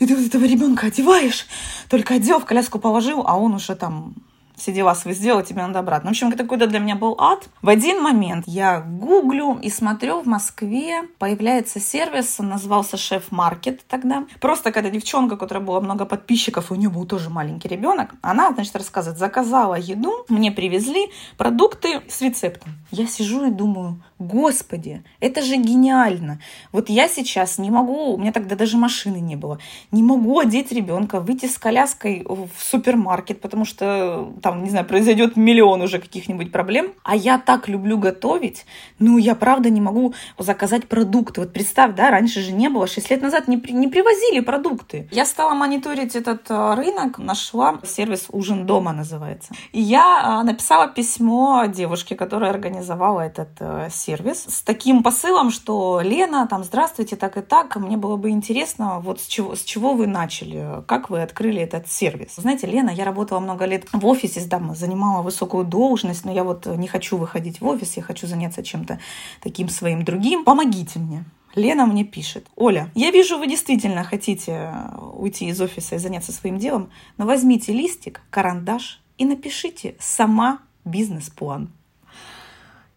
И 0.00 0.06
ты 0.06 0.16
вот 0.16 0.26
этого 0.26 0.44
ребенка 0.44 0.88
одеваешь, 0.88 1.46
только 1.88 2.14
одел, 2.14 2.40
в 2.40 2.44
коляску 2.44 2.80
положил, 2.80 3.22
а 3.24 3.38
он 3.38 3.54
уже 3.54 3.76
там 3.76 4.14
все 4.56 4.72
дела 4.72 4.94
свои 4.94 5.14
сделал, 5.14 5.42
тебе 5.42 5.62
надо 5.62 5.80
обратно. 5.80 6.10
В 6.10 6.12
общем, 6.12 6.28
это 6.28 6.38
какой-то 6.38 6.66
для 6.66 6.78
меня 6.78 6.96
был 6.96 7.16
ад. 7.18 7.48
В 7.62 7.68
один 7.68 8.02
момент 8.02 8.44
я 8.46 8.80
гуглю 8.80 9.58
и 9.62 9.70
смотрю, 9.70 10.20
в 10.20 10.26
Москве 10.26 11.02
появляется 11.18 11.80
сервис, 11.80 12.36
он 12.38 12.48
назывался 12.48 12.96
Шеф-маркет 12.96 13.84
тогда. 13.88 14.24
Просто 14.40 14.72
когда 14.72 14.90
девчонка, 14.90 15.36
которая 15.36 15.64
была 15.64 15.80
много 15.80 16.04
подписчиков, 16.04 16.70
у 16.70 16.74
нее 16.74 16.88
был 16.88 17.04
тоже 17.04 17.30
маленький 17.30 17.68
ребенок, 17.68 18.14
она, 18.22 18.52
значит, 18.52 18.76
рассказывает, 18.76 19.18
заказала 19.18 19.74
еду, 19.74 20.24
мне 20.28 20.52
привезли 20.52 21.10
продукты 21.36 22.02
с 22.08 22.20
рецептом. 22.20 22.74
Я 22.90 23.06
сижу 23.06 23.46
и 23.46 23.50
думаю, 23.50 24.02
господи, 24.18 25.02
это 25.20 25.42
же 25.42 25.56
гениально. 25.56 26.40
Вот 26.72 26.88
я 26.88 27.08
сейчас 27.08 27.58
не 27.58 27.70
могу, 27.70 28.14
у 28.14 28.18
меня 28.18 28.32
тогда 28.32 28.56
даже 28.56 28.76
машины 28.76 29.16
не 29.16 29.36
было, 29.36 29.58
не 29.90 30.02
могу 30.02 30.38
одеть 30.38 30.70
ребенка, 30.72 31.20
выйти 31.20 31.46
с 31.46 31.58
коляской 31.58 32.24
в 32.24 32.48
супермаркет, 32.58 33.40
потому 33.40 33.64
что 33.64 34.32
там, 34.44 34.62
не 34.62 34.68
знаю, 34.68 34.84
произойдет 34.84 35.36
миллион 35.36 35.80
уже 35.80 35.98
каких-нибудь 35.98 36.52
проблем. 36.52 36.92
А 37.02 37.16
я 37.16 37.38
так 37.38 37.66
люблю 37.66 37.96
готовить, 37.96 38.66
ну, 38.98 39.16
я 39.16 39.34
правда 39.34 39.70
не 39.70 39.80
могу 39.80 40.12
заказать 40.38 40.86
продукты. 40.86 41.40
Вот 41.40 41.54
представь, 41.54 41.94
да, 41.94 42.10
раньше 42.10 42.42
же 42.42 42.52
не 42.52 42.68
было, 42.68 42.86
6 42.86 43.10
лет 43.10 43.22
назад 43.22 43.48
не, 43.48 43.56
не 43.56 43.88
привозили 43.88 44.40
продукты. 44.40 45.08
Я 45.10 45.24
стала 45.24 45.54
мониторить 45.54 46.14
этот 46.14 46.50
э, 46.50 46.74
рынок, 46.74 47.16
нашла 47.16 47.80
сервис 47.84 48.26
«Ужин 48.32 48.66
дома» 48.66 48.92
называется. 48.92 49.54
И 49.72 49.80
я 49.80 50.42
э, 50.42 50.46
написала 50.46 50.88
письмо 50.88 51.64
девушке, 51.66 52.14
которая 52.14 52.50
организовала 52.50 53.22
этот 53.22 53.48
э, 53.60 53.88
сервис, 53.90 54.44
с 54.46 54.62
таким 54.62 55.02
посылом, 55.02 55.50
что 55.50 56.02
Лена, 56.04 56.46
там, 56.50 56.64
здравствуйте, 56.64 57.16
так 57.16 57.38
и 57.38 57.40
так, 57.40 57.76
мне 57.76 57.96
было 57.96 58.16
бы 58.16 58.28
интересно, 58.28 59.00
вот 59.00 59.22
с 59.22 59.26
чего, 59.26 59.54
с 59.54 59.62
чего 59.62 59.94
вы 59.94 60.06
начали, 60.06 60.84
как 60.86 61.08
вы 61.08 61.22
открыли 61.22 61.62
этот 61.62 61.90
сервис. 61.90 62.34
Знаете, 62.36 62.66
Лена, 62.66 62.90
я 62.90 63.06
работала 63.06 63.40
много 63.40 63.64
лет 63.64 63.86
в 63.90 64.06
офисе, 64.06 64.33
офисе 64.34 64.48
там 64.48 64.74
занимала 64.74 65.22
высокую 65.22 65.64
должность, 65.64 66.24
но 66.24 66.32
я 66.32 66.44
вот 66.44 66.66
не 66.66 66.86
хочу 66.86 67.16
выходить 67.16 67.60
в 67.60 67.66
офис, 67.66 67.96
я 67.96 68.02
хочу 68.02 68.26
заняться 68.26 68.62
чем-то 68.62 68.98
таким 69.40 69.68
своим 69.68 70.04
другим. 70.04 70.44
Помогите 70.44 70.98
мне. 70.98 71.24
Лена 71.54 71.86
мне 71.86 72.04
пишет. 72.04 72.46
Оля, 72.56 72.90
я 72.94 73.10
вижу, 73.10 73.38
вы 73.38 73.46
действительно 73.46 74.02
хотите 74.02 74.72
уйти 75.16 75.46
из 75.46 75.60
офиса 75.60 75.94
и 75.94 75.98
заняться 75.98 76.32
своим 76.32 76.58
делом, 76.58 76.90
но 77.16 77.26
возьмите 77.26 77.72
листик, 77.72 78.22
карандаш 78.30 79.00
и 79.18 79.24
напишите 79.24 79.94
сама 80.00 80.58
бизнес-план. 80.84 81.70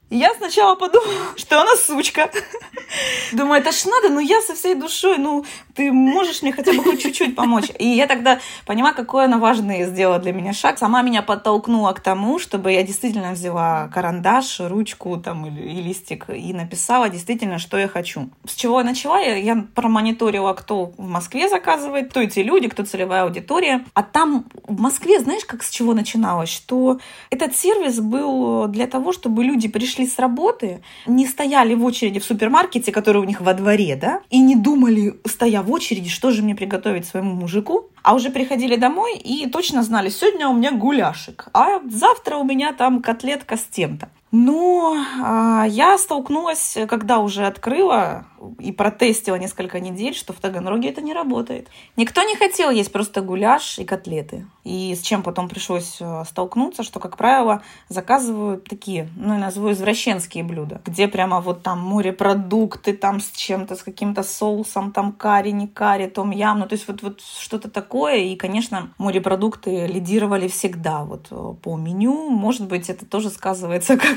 Я 0.10 0.34
сначала 0.36 0.76
подумала, 0.76 1.14
что 1.36 1.62
она 1.62 1.76
сучка. 1.76 2.30
Думаю, 3.34 3.62
это 3.62 3.72
ж 3.72 3.86
надо, 3.86 4.10
но 4.10 4.22
я 4.22 4.42
со 4.42 4.56
всей 4.56 4.74
душой, 4.76 5.18
ну, 5.18 5.44
ты 5.76 5.92
можешь 5.92 6.42
мне 6.42 6.54
хотя 6.54 6.72
бы 6.72 6.82
хоть 6.82 7.02
чуть-чуть 7.02 7.36
помочь. 7.36 7.66
И 7.78 7.88
я 7.88 8.08
тогда 8.08 8.40
поняла, 8.66 8.94
какой 8.94 9.26
она 9.26 9.38
важный 9.38 9.84
сделала 9.84 10.18
для 10.18 10.32
меня 10.32 10.54
шаг. 10.54 10.78
Сама 10.78 11.02
меня 11.02 11.22
подтолкнула 11.22 11.92
к 11.92 12.00
тому, 12.00 12.40
чтобы 12.40 12.72
я 12.72 12.84
действительно 12.84 13.34
взяла 13.34 13.90
карандаш, 13.94 14.62
ручку 14.62 15.18
там 15.18 15.46
и 15.46 15.50
листик 15.50 16.30
и 16.30 16.54
написала 16.54 17.10
действительно, 17.10 17.60
что 17.60 17.78
я 17.78 17.90
хочу. 17.90 18.30
С 18.48 18.56
чего 18.56 18.80
я 18.80 18.86
начала? 18.86 19.20
Я, 19.20 19.36
я 19.36 19.66
промониторила, 19.76 20.54
кто 20.54 20.94
в 20.98 21.08
Москве 21.08 21.50
заказывает, 21.50 22.10
кто 22.10 22.22
эти 22.22 22.40
люди, 22.40 22.70
кто 22.70 22.84
целевая 22.84 23.24
аудитория. 23.24 23.86
А 23.94 24.04
там 24.04 24.46
в 24.64 24.80
Москве, 24.80 25.20
знаешь, 25.20 25.44
как 25.46 25.64
с 25.64 25.70
чего 25.70 25.94
начиналось? 25.94 26.50
Что 26.50 27.00
этот 27.30 27.56
сервис 27.56 28.00
был 28.00 28.68
для 28.68 28.88
того, 28.88 29.12
чтобы 29.12 29.44
люди 29.44 29.68
пришли 29.68 29.97
с 30.06 30.20
работы, 30.20 30.82
не 31.06 31.26
стояли 31.26 31.74
в 31.74 31.84
очереди 31.84 32.20
в 32.20 32.26
супермаркете, 32.26 32.92
который 32.92 33.22
у 33.22 33.26
них 33.26 33.42
во 33.42 33.54
дворе, 33.54 33.96
да, 33.96 34.22
и 34.30 34.40
не 34.40 34.56
думали, 34.56 35.20
стоя 35.26 35.62
в 35.62 35.72
очереди, 35.72 36.10
что 36.10 36.32
же 36.32 36.44
мне 36.44 36.56
приготовить 36.56 37.08
своему 37.08 37.34
мужику, 37.34 37.90
а 38.04 38.14
уже 38.16 38.30
приходили 38.30 38.76
домой 38.76 39.18
и 39.18 39.50
точно 39.50 39.84
знали, 39.84 40.10
сегодня 40.10 40.48
у 40.48 40.54
меня 40.54 40.72
гуляшек, 40.72 41.48
а 41.54 41.80
завтра 41.90 42.38
у 42.38 42.44
меня 42.44 42.74
там 42.74 43.02
котлетка 43.02 43.58
с 43.58 43.64
тем-то. 43.64 44.10
Но 44.32 44.96
а, 45.24 45.66
я 45.68 45.98
столкнулась, 45.98 46.78
когда 46.88 47.20
уже 47.20 47.46
открыла 47.46 48.26
и 48.60 48.72
протестила 48.72 49.36
несколько 49.36 49.80
недель, 49.80 50.14
что 50.14 50.34
в 50.34 50.38
Таганроге 50.38 50.90
это 50.90 51.02
не 51.02 51.14
работает. 51.14 51.70
Никто 51.96 52.24
не 52.24 52.36
хотел 52.36 52.70
есть 52.70 52.92
просто 52.92 53.22
гуляш 53.22 53.80
и 53.80 53.86
котлеты. 53.86 54.46
И 54.64 54.94
с 54.96 55.02
чем 55.02 55.24
потом 55.24 55.48
пришлось 55.48 55.98
э, 56.02 56.24
столкнуться, 56.26 56.84
что, 56.84 57.00
как 57.00 57.16
правило, 57.16 57.64
заказывают 57.88 58.66
такие, 58.66 59.10
ну, 59.16 59.34
я 59.34 59.40
назову 59.40 59.72
извращенские 59.72 60.44
блюда, 60.44 60.82
где 60.86 61.08
прямо 61.08 61.40
вот 61.40 61.64
там 61.64 61.80
морепродукты, 61.80 62.94
там 62.94 63.22
с 63.22 63.32
чем-то, 63.32 63.76
с 63.76 63.84
каким-то 63.84 64.24
соусом, 64.24 64.92
там 64.92 65.14
карри, 65.14 65.52
не 65.52 65.68
карри, 65.68 66.08
том 66.08 66.32
ям, 66.32 66.60
ну, 66.60 66.68
то 66.68 66.74
есть 66.74 66.88
вот, 66.88 67.02
вот 67.02 67.22
что-то 67.22 67.70
такое. 67.70 68.18
И, 68.18 68.36
конечно, 68.36 68.90
морепродукты 68.98 69.88
лидировали 69.88 70.48
всегда 70.48 71.04
вот 71.04 71.28
э, 71.32 71.54
по 71.62 71.78
меню. 71.78 72.30
Может 72.30 72.68
быть, 72.68 72.90
это 72.90 73.06
тоже 73.06 73.30
сказывается 73.30 73.98
как-то 73.98 74.17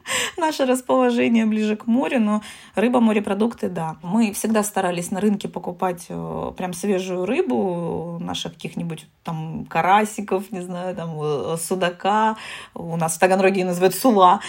наше 0.37 0.65
расположение 0.65 1.45
ближе 1.45 1.75
к 1.75 1.87
морю, 1.87 2.19
но 2.19 2.41
рыба, 2.75 2.99
морепродукты, 2.99 3.69
да. 3.69 3.97
Мы 4.01 4.33
всегда 4.33 4.63
старались 4.63 5.11
на 5.11 5.19
рынке 5.19 5.47
покупать 5.47 6.05
э, 6.09 6.51
прям 6.57 6.73
свежую 6.73 7.25
рыбу, 7.25 8.17
наших 8.19 8.53
каких-нибудь 8.53 9.07
там 9.23 9.65
карасиков, 9.65 10.51
не 10.51 10.61
знаю, 10.61 10.95
там 10.95 11.17
э, 11.21 11.57
судака. 11.57 12.37
У 12.73 12.95
нас 12.97 13.15
в 13.15 13.19
Таганроге 13.19 13.65
называют 13.65 13.95
сула 13.95 14.41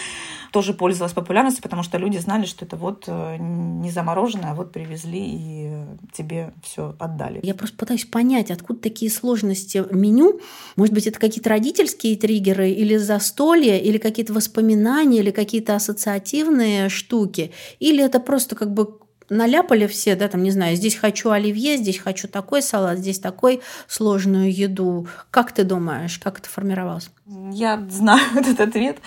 тоже 0.53 0.75
пользовалась 0.75 1.15
популярностью, 1.15 1.63
потому 1.63 1.83
что 1.83 1.99
люди 1.99 2.19
знали, 2.19 2.45
что 2.45 2.65
это 2.65 2.77
вот 2.77 3.05
э, 3.07 3.37
не 3.39 3.91
замороженное, 3.91 4.51
а 4.51 4.55
вот 4.55 4.71
привезли 4.71 5.19
и 5.19 5.73
тебе 6.13 6.53
все 6.63 6.95
отдали. 6.99 7.41
Я 7.43 7.55
просто 7.55 7.77
пытаюсь 7.77 8.05
понять, 8.05 8.51
откуда 8.51 8.79
такие 8.79 9.11
сложности 9.11 9.83
меню. 9.91 10.41
Может 10.77 10.95
быть, 10.95 11.07
это 11.07 11.19
какие-то 11.19 11.49
родительские 11.49 12.17
триггеры 12.17 12.71
или 12.71 12.99
застолья, 12.99 13.79
или 13.79 13.97
какие-то 13.97 14.35
воспоминания, 14.35 15.21
или 15.21 15.31
какие-то 15.43 15.75
ассоциативные 15.75 16.89
штуки, 16.89 17.53
или 17.81 18.03
это 18.05 18.21
просто 18.21 18.57
как 18.57 18.73
бы 18.73 18.99
наляпали 19.33 19.87
все, 19.87 20.15
да, 20.15 20.29
там, 20.29 20.43
не 20.43 20.51
знаю, 20.51 20.77
здесь 20.77 20.95
хочу 20.95 21.31
оливье, 21.31 21.77
здесь 21.77 21.99
хочу 21.99 22.29
такой 22.29 22.63
салат, 22.63 22.99
здесь 22.99 23.19
такой 23.19 23.63
сложную 23.89 24.53
еду. 24.53 25.07
Как 25.31 25.53
ты 25.53 25.65
думаешь, 25.65 26.19
как 26.19 26.39
это 26.39 26.49
формировалось? 26.49 27.11
Я 27.51 27.83
знаю 27.89 28.21
этот 28.37 28.61
ответ. 28.61 28.99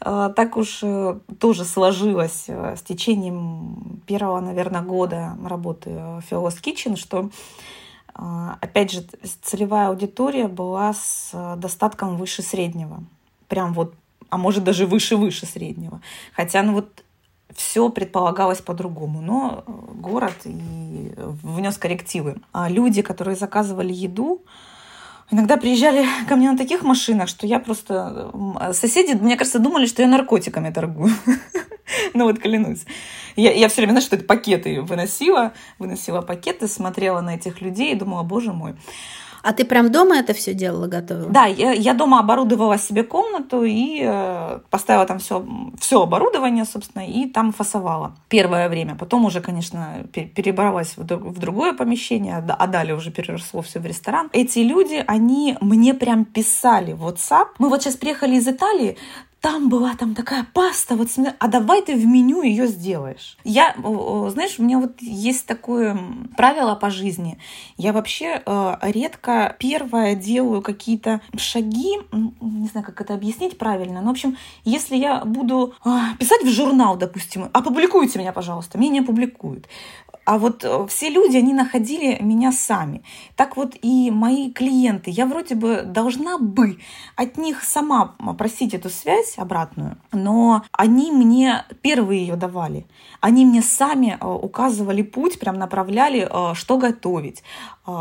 А, 0.00 0.28
так 0.30 0.56
уж 0.56 0.80
э, 0.82 1.18
тоже 1.38 1.64
сложилось 1.64 2.44
э, 2.48 2.76
с 2.76 2.82
течением 2.82 4.02
первого, 4.06 4.40
наверное, 4.40 4.82
года 4.82 5.36
работы 5.44 5.90
в 5.90 6.22
Фиолос 6.28 6.58
Kitchen, 6.60 6.96
что 6.96 7.30
а, 8.14 8.58
опять 8.60 8.92
же, 8.92 9.04
целевая 9.42 9.88
аудитория 9.88 10.48
была 10.48 10.92
с 10.92 11.30
достатком 11.56 12.16
выше 12.16 12.42
среднего. 12.42 13.02
Прям 13.48 13.72
вот, 13.72 13.94
а 14.30 14.38
может 14.38 14.64
даже 14.64 14.86
выше-выше 14.86 15.46
среднего. 15.46 16.00
Хотя, 16.34 16.62
ну 16.62 16.74
вот 16.74 17.04
все 17.54 17.88
предполагалось 17.90 18.60
по-другому, 18.60 19.20
но 19.20 19.64
город 19.66 20.34
и 20.44 21.12
внес 21.16 21.76
коррективы. 21.78 22.36
А 22.52 22.68
люди, 22.68 23.02
которые 23.02 23.36
заказывали 23.36 23.92
еду, 23.92 24.42
иногда 25.30 25.56
приезжали 25.56 26.06
ко 26.28 26.36
мне 26.36 26.50
на 26.50 26.58
таких 26.58 26.82
машинах, 26.82 27.28
что 27.28 27.46
я 27.46 27.58
просто... 27.58 28.30
Соседи, 28.72 29.12
мне 29.12 29.36
кажется, 29.36 29.58
думали, 29.58 29.86
что 29.86 30.02
я 30.02 30.08
наркотиками 30.08 30.70
торгую. 30.70 31.12
Ну 32.14 32.24
вот 32.26 32.38
клянусь. 32.38 32.84
Я, 33.34 33.52
я 33.52 33.68
все 33.68 33.78
время, 33.78 33.92
знаешь, 33.92 34.04
что 34.04 34.14
это 34.14 34.24
пакеты 34.24 34.80
выносила, 34.80 35.52
выносила 35.78 36.20
пакеты, 36.22 36.68
смотрела 36.68 37.20
на 37.20 37.34
этих 37.34 37.60
людей 37.60 37.92
и 37.92 37.96
думала, 37.96 38.22
боже 38.22 38.52
мой. 38.52 38.76
А 39.42 39.52
ты 39.52 39.64
прям 39.64 39.90
дома 39.90 40.16
это 40.16 40.34
все 40.34 40.54
делала, 40.54 40.86
готовила? 40.86 41.30
Да, 41.30 41.46
я, 41.46 41.72
я 41.72 41.94
дома 41.94 42.20
оборудовала 42.20 42.78
себе 42.78 43.02
комнату 43.02 43.64
и 43.64 44.02
э, 44.04 44.60
поставила 44.70 45.06
там 45.06 45.18
все, 45.18 45.44
все 45.78 46.02
оборудование, 46.02 46.64
собственно, 46.64 47.06
и 47.06 47.26
там 47.26 47.52
фасовала 47.52 48.12
первое 48.28 48.68
время. 48.68 48.96
Потом 48.96 49.24
уже, 49.24 49.40
конечно, 49.40 50.04
перебралась 50.12 50.96
в, 50.96 51.02
в 51.02 51.38
другое 51.38 51.72
помещение, 51.72 52.36
а 52.36 52.66
далее 52.66 52.94
уже 52.94 53.10
переросло 53.10 53.62
все 53.62 53.80
в 53.80 53.86
ресторан. 53.86 54.28
Эти 54.32 54.60
люди, 54.60 55.02
они 55.06 55.56
мне 55.60 55.94
прям 55.94 56.24
писали 56.24 56.92
в 56.92 57.06
WhatsApp. 57.06 57.46
Мы 57.58 57.68
вот 57.68 57.82
сейчас 57.82 57.96
приехали 57.96 58.36
из 58.36 58.46
Италии, 58.46 58.96
там 59.40 59.68
была 59.68 59.94
там 59.96 60.14
такая 60.14 60.46
паста, 60.52 60.96
вот 60.96 61.08
а 61.38 61.48
давай 61.48 61.82
ты 61.82 61.94
в 61.94 62.04
меню 62.04 62.42
ее 62.42 62.66
сделаешь. 62.66 63.38
Я, 63.42 63.74
знаешь, 63.76 64.58
у 64.58 64.62
меня 64.62 64.78
вот 64.78 65.00
есть 65.00 65.46
такое 65.46 65.98
правило 66.36 66.74
по 66.74 66.90
жизни. 66.90 67.38
Я 67.76 67.92
вообще 67.92 68.42
э, 68.44 68.76
редко 68.82 69.56
первое 69.58 70.14
делаю 70.14 70.60
какие-то 70.62 71.20
шаги, 71.36 71.98
не 72.12 72.68
знаю, 72.68 72.84
как 72.84 73.00
это 73.00 73.14
объяснить 73.14 73.56
правильно, 73.56 74.00
но, 74.00 74.08
в 74.08 74.10
общем, 74.10 74.36
если 74.64 74.96
я 74.96 75.24
буду 75.24 75.74
э, 75.84 75.88
писать 76.18 76.42
в 76.42 76.50
журнал, 76.50 76.96
допустим, 76.96 77.48
опубликуйте 77.52 78.18
меня, 78.18 78.32
пожалуйста, 78.32 78.78
меня 78.78 78.90
не 78.90 79.00
опубликуют. 79.00 79.66
А 80.30 80.38
вот 80.38 80.62
э, 80.62 80.86
все 80.86 81.10
люди, 81.10 81.36
они 81.36 81.52
находили 81.52 82.22
меня 82.22 82.52
сами. 82.52 83.02
Так 83.34 83.56
вот 83.56 83.74
и 83.82 84.12
мои 84.12 84.52
клиенты. 84.52 85.10
Я 85.10 85.26
вроде 85.26 85.56
бы 85.56 85.82
должна 85.82 86.38
бы 86.38 86.78
от 87.16 87.36
них 87.36 87.64
сама 87.64 88.14
просить 88.38 88.72
эту 88.72 88.90
связь 88.90 89.38
обратную, 89.38 89.96
но 90.12 90.62
они 90.70 91.10
мне 91.10 91.64
первые 91.82 92.20
ее 92.20 92.36
давали. 92.36 92.86
Они 93.20 93.44
мне 93.44 93.60
сами 93.60 94.18
э, 94.20 94.24
указывали 94.24 95.02
путь, 95.02 95.40
прям 95.40 95.58
направляли, 95.58 96.28
э, 96.30 96.54
что 96.54 96.78
готовить, 96.78 97.42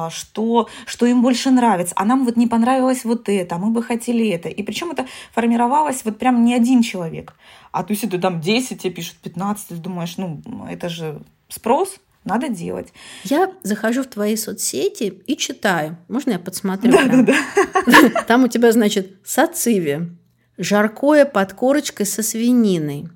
что, 0.10 0.70
что 0.86 1.06
им 1.08 1.24
больше 1.24 1.50
нравится. 1.50 1.96
А 1.98 2.06
нам 2.06 2.26
вот 2.26 2.38
не 2.38 2.46
понравилось 2.46 3.06
вот 3.06 3.28
это, 3.28 3.56
а 3.56 3.58
мы 3.58 3.72
бы 3.72 3.82
хотели 3.82 4.30
это. 4.30 4.50
И 4.50 4.62
причем 4.62 4.92
это 4.92 5.08
формировалось 5.34 6.06
вот 6.06 6.20
прям 6.20 6.46
не 6.46 6.54
один 6.54 6.84
человек. 6.84 7.34
А 7.72 7.82
то 7.84 7.92
если 7.92 8.06
ты 8.06 8.20
там 8.20 8.40
10, 8.40 8.84
тебе 8.84 8.94
пишут 8.94 9.16
15, 9.24 9.70
ты 9.70 9.76
думаешь, 9.78 10.16
ну, 10.18 10.44
это 10.70 10.90
же 10.90 11.24
спрос, 11.48 12.00
надо 12.24 12.50
делать. 12.50 12.90
Я 13.24 13.52
захожу 13.64 14.04
в 14.04 14.08
твои 14.08 14.36
соцсети 14.36 15.22
и 15.26 15.38
читаю. 15.38 15.98
Можно 16.08 16.32
я 16.32 16.40
подсмотрю? 16.40 16.92
Да, 16.92 17.06
да, 17.06 17.24
да. 17.24 18.24
Там 18.28 18.44
у 18.44 18.48
тебя, 18.48 18.72
значит, 18.72 19.16
сациви, 19.24 20.10
жаркое 20.58 21.26
под 21.26 21.54
корочкой 21.54 22.06
со 22.06 22.22
свининой, 22.22 23.10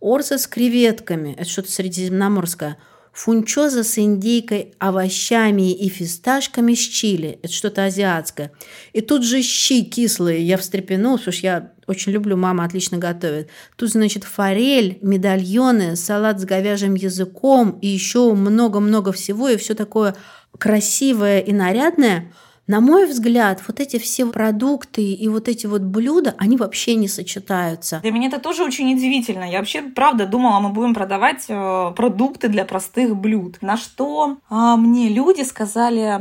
орза 0.00 0.38
с 0.38 0.46
креветками, 0.46 1.34
это 1.38 1.48
что-то 1.48 1.70
средиземноморское, 1.70 2.78
фунчоза 3.12 3.82
с 3.82 3.98
индейкой, 3.98 4.74
овощами 4.78 5.72
и 5.72 5.88
фисташками 5.88 6.74
с 6.74 6.80
чили. 6.80 7.38
Это 7.42 7.52
что-то 7.52 7.84
азиатское. 7.84 8.52
И 8.92 9.00
тут 9.00 9.24
же 9.24 9.42
щи 9.42 9.84
кислые. 9.84 10.46
Я 10.46 10.58
встрепенулась, 10.58 11.22
что 11.22 11.30
я 11.30 11.72
очень 11.86 12.12
люблю, 12.12 12.36
мама 12.36 12.64
отлично 12.64 12.98
готовит. 12.98 13.48
Тут, 13.76 13.90
значит, 13.90 14.24
форель, 14.24 14.98
медальоны, 15.02 15.96
салат 15.96 16.40
с 16.40 16.44
говяжьим 16.44 16.94
языком 16.94 17.78
и 17.80 17.86
еще 17.86 18.32
много-много 18.34 19.12
всего. 19.12 19.48
И 19.48 19.56
все 19.56 19.74
такое 19.74 20.14
красивое 20.58 21.40
и 21.40 21.52
нарядное– 21.52 22.32
на 22.66 22.80
мой 22.80 23.06
взгляд, 23.06 23.62
вот 23.68 23.78
эти 23.78 23.98
все 23.98 24.26
продукты 24.26 25.02
и 25.02 25.28
вот 25.28 25.48
эти 25.48 25.66
вот 25.66 25.82
блюда, 25.82 26.34
они 26.36 26.56
вообще 26.56 26.96
не 26.96 27.06
сочетаются. 27.06 28.00
Для 28.00 28.10
меня 28.10 28.26
это 28.26 28.40
тоже 28.40 28.64
очень 28.64 28.92
удивительно. 28.92 29.44
Я 29.44 29.58
вообще, 29.58 29.82
правда, 29.82 30.26
думала, 30.26 30.58
мы 30.58 30.70
будем 30.70 30.92
продавать 30.92 31.44
э, 31.48 31.92
продукты 31.94 32.48
для 32.48 32.64
простых 32.64 33.16
блюд. 33.16 33.58
На 33.60 33.76
что 33.76 34.38
а, 34.48 34.76
мне 34.76 35.08
люди 35.08 35.42
сказали, 35.42 36.20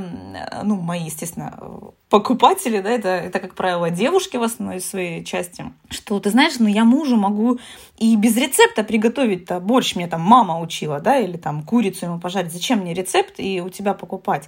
ну, 0.64 0.76
мои, 0.76 1.06
естественно, 1.06 1.58
покупатели, 2.10 2.80
да, 2.82 2.90
это, 2.92 3.10
это, 3.10 3.40
как 3.40 3.56
правило, 3.56 3.90
девушки 3.90 4.38
в 4.38 4.44
основной 4.44 4.80
своей 4.80 5.24
части, 5.24 5.66
что, 5.90 6.20
ты 6.20 6.30
знаешь, 6.30 6.54
ну, 6.60 6.68
я 6.68 6.86
мужу 6.86 7.16
могу 7.18 7.60
и 7.98 8.16
без 8.16 8.38
рецепта 8.38 8.84
приготовить-то. 8.84 9.60
Борщ, 9.60 9.96
мне 9.96 10.08
там 10.08 10.22
мама 10.22 10.60
учила, 10.60 11.00
да, 11.00 11.18
или 11.18 11.38
там 11.38 11.64
курицу 11.64 12.06
ему 12.06 12.20
пожарить, 12.20 12.52
зачем 12.52 12.80
мне 12.80 12.94
рецепт 12.94 13.36
и 13.38 13.62
у 13.62 13.70
тебя 13.70 13.94
покупать? 13.94 14.48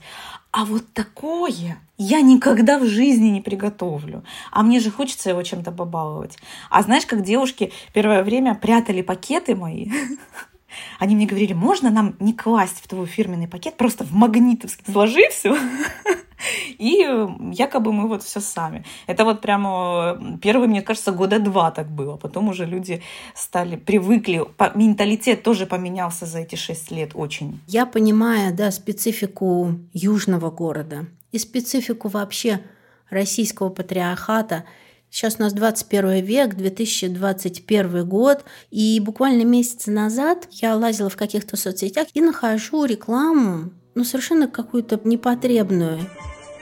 А 0.52 0.66
вот 0.66 0.92
такое 0.94 1.78
я 1.98 2.22
никогда 2.22 2.80
в 2.80 2.86
жизни 2.86 3.30
не 3.30 3.42
приготовлю. 3.42 4.24
А 4.52 4.64
мне 4.64 4.80
же 4.80 4.92
хочется 4.92 5.30
его 5.30 5.42
чем-то 5.44 5.72
побаловать. 5.72 6.38
А 6.70 6.82
знаешь, 6.84 7.06
как 7.06 7.24
девушки 7.24 7.72
первое 7.94 8.24
время 8.24 8.56
прятали 8.56 9.02
пакеты 9.02 9.56
мои? 9.56 9.90
Они 11.00 11.16
мне 11.16 11.26
говорили, 11.26 11.54
можно 11.54 11.90
нам 11.90 12.16
не 12.20 12.34
класть 12.34 12.82
в 12.84 12.88
твой 12.88 13.08
фирменный 13.08 13.48
пакет, 13.48 13.78
просто 13.78 14.04
в 14.04 14.14
магнитовский. 14.14 14.92
Сложи 14.92 15.22
все, 15.32 15.58
и 16.78 17.06
якобы 17.52 17.94
мы 17.94 18.08
вот 18.08 18.24
все 18.24 18.40
сами. 18.40 18.86
Это 19.08 19.26
вот 19.26 19.42
прямо 19.42 20.40
первые, 20.42 20.68
мне 20.68 20.82
кажется, 20.82 21.12
года 21.12 21.40
два 21.40 21.72
так 21.72 21.90
было. 21.90 22.18
Потом 22.18 22.50
уже 22.50 22.66
люди 22.66 23.02
стали, 23.36 23.76
привыкли. 23.76 24.46
Менталитет 24.76 25.44
тоже 25.44 25.66
поменялся 25.66 26.26
за 26.26 26.40
эти 26.40 26.56
шесть 26.56 26.92
лет 26.92 27.12
очень. 27.14 27.60
Я 27.68 27.86
понимаю, 27.86 28.54
да, 28.54 28.72
специфику 28.72 29.76
южного 29.94 30.52
города 30.52 31.06
и 31.32 31.40
специфику 31.40 32.08
вообще 32.08 32.62
российского 33.10 33.70
патриархата– 33.70 34.66
Сейчас 35.10 35.38
у 35.40 35.44
нас 35.44 35.54
21 35.54 36.24
век, 36.24 36.56
2021 36.56 38.08
год, 38.08 38.44
и 38.72 39.00
буквально 39.00 39.44
месяц 39.44 39.88
назад 39.88 40.48
я 40.52 40.76
лазила 40.76 41.10
в 41.10 41.16
каких-то 41.16 41.56
соцсетях 41.56 42.08
и 42.14 42.22
нахожу 42.22 42.86
рекламу, 42.86 43.72
ну, 43.98 44.04
совершенно 44.04 44.48
какую-то 44.48 45.00
непотребную. 45.04 46.00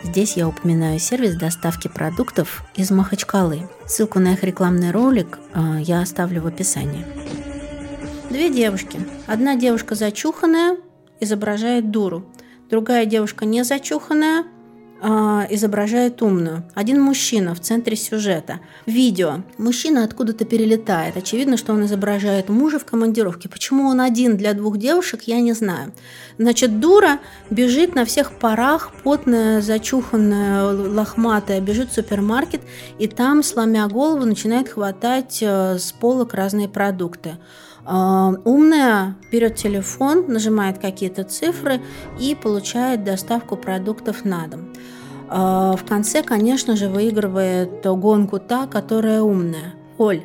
Здесь 0.04 0.38
я 0.38 0.48
упоминаю 0.48 1.00
сервис 1.00 1.36
доставки 1.36 1.90
продуктов 1.90 2.64
из 2.76 2.92
Махачкалы. 2.92 3.68
Ссылку 3.86 4.20
на 4.20 4.36
их 4.36 4.44
рекламный 4.46 4.92
ролик 4.92 5.40
э, 5.54 5.80
я 5.82 6.00
оставлю 6.00 6.42
в 6.42 6.48
описании. 6.48 7.06
Две 8.30 8.50
девушки. 8.50 9.02
Одна 9.28 9.56
девушка 9.56 9.96
зачуханная, 9.96 10.78
изображает 11.20 11.92
дуру. 11.92 12.24
Другая 12.70 13.06
девушка 13.06 13.44
не 13.44 13.64
зачуханная, 13.64 14.46
э, 15.06 15.48
изображает 15.52 16.22
умную. 16.22 16.64
Один 16.74 17.02
мужчина 17.02 17.54
в 17.54 17.60
центре 17.60 17.96
сюжета. 17.96 18.60
Видео. 18.86 19.44
Мужчина 19.58 20.04
откуда-то 20.04 20.46
перелетает. 20.46 21.16
Очевидно, 21.18 21.58
что 21.58 21.74
он 21.74 21.86
изображает 21.86 22.50
мужа 22.50 22.80
в 22.80 22.86
командировке. 22.86 23.48
Почему 23.48 23.88
он 23.88 24.02
один 24.02 24.38
для 24.38 24.54
двух 24.54 24.78
девушек, 24.78 25.24
я 25.24 25.40
не 25.42 25.54
знаю. 25.54 25.94
Значит, 26.38 26.80
дура 26.80 27.20
бежит 27.50 27.96
на 27.96 28.06
всех 28.06 28.40
парах, 28.40 28.92
потная, 29.04 29.62
зачуханная, 29.62 30.64
лохматая, 30.64 31.62
бежит 31.62 31.92
в 31.92 31.94
супермаркет, 31.94 32.62
и 33.00 33.08
там, 33.08 33.44
сломя 33.44 33.88
голову, 33.88 34.26
начинает 34.26 34.70
хватать 34.70 35.40
э, 35.42 35.78
с 35.78 35.92
полок 35.92 36.34
разные 36.34 36.68
продукты. 36.68 37.38
А, 37.86 38.34
умная 38.46 39.16
берет 39.32 39.56
телефон, 39.56 40.26
нажимает 40.28 40.80
какие-то 40.80 41.24
цифры 41.24 41.82
и 42.20 42.36
получает 42.36 43.04
доставку 43.04 43.56
продуктов 43.56 44.26
на 44.26 44.48
дом. 44.48 44.74
А, 45.30 45.76
в 45.76 45.86
конце, 45.86 46.24
конечно 46.24 46.76
же, 46.76 46.90
выигрывает 46.90 47.84
гонку 47.84 48.40
та, 48.40 48.68
которая 48.68 49.22
умная. 49.22 49.74
Оль, 49.98 50.24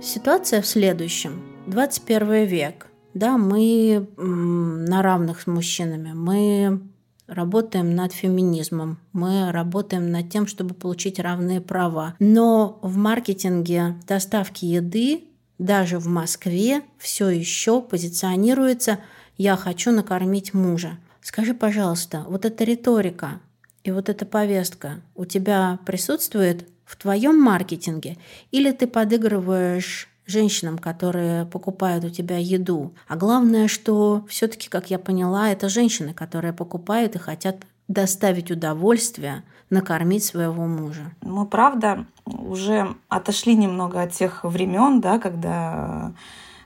ситуация 0.00 0.62
в 0.62 0.66
следующем. 0.66 1.42
21 1.66 2.44
век. 2.44 2.86
Да, 3.14 3.36
мы 3.36 4.08
на 4.16 5.02
равных 5.02 5.42
с 5.42 5.46
мужчинами. 5.46 6.12
Мы 6.12 6.80
работаем 7.26 7.94
над 7.94 8.12
феминизмом, 8.12 8.98
мы 9.12 9.52
работаем 9.52 10.10
над 10.10 10.30
тем, 10.30 10.46
чтобы 10.46 10.74
получить 10.74 11.18
равные 11.18 11.60
права. 11.60 12.14
Но 12.18 12.78
в 12.82 12.96
маркетинге 12.96 13.96
доставки 14.06 14.64
еды 14.64 15.24
даже 15.58 15.98
в 15.98 16.06
Москве 16.06 16.82
все 16.98 17.28
еще 17.28 17.80
позиционируется 17.80 18.98
«я 19.36 19.56
хочу 19.56 19.92
накормить 19.92 20.54
мужа». 20.54 20.98
Скажи, 21.20 21.54
пожалуйста, 21.54 22.24
вот 22.28 22.44
эта 22.44 22.64
риторика 22.64 23.40
и 23.84 23.90
вот 23.90 24.08
эта 24.08 24.24
повестка 24.24 25.00
у 25.14 25.24
тебя 25.24 25.78
присутствует 25.84 26.68
в 26.84 26.96
твоем 26.96 27.40
маркетинге 27.40 28.16
или 28.50 28.70
ты 28.72 28.86
подыгрываешь 28.86 30.08
женщинам, 30.26 30.78
которые 30.78 31.46
покупают 31.46 32.04
у 32.04 32.10
тебя 32.10 32.38
еду. 32.38 32.94
А 33.08 33.16
главное, 33.16 33.68
что 33.68 34.24
все-таки, 34.28 34.68
как 34.68 34.90
я 34.90 34.98
поняла, 34.98 35.50
это 35.50 35.68
женщины, 35.68 36.14
которые 36.14 36.52
покупают 36.52 37.16
и 37.16 37.18
хотят 37.18 37.56
доставить 37.88 38.50
удовольствие, 38.50 39.42
накормить 39.68 40.24
своего 40.24 40.66
мужа. 40.66 41.12
Мы, 41.22 41.46
правда, 41.46 42.06
уже 42.24 42.94
отошли 43.08 43.54
немного 43.54 44.00
от 44.02 44.12
тех 44.12 44.44
времен, 44.44 45.00
да, 45.00 45.18
когда 45.18 46.12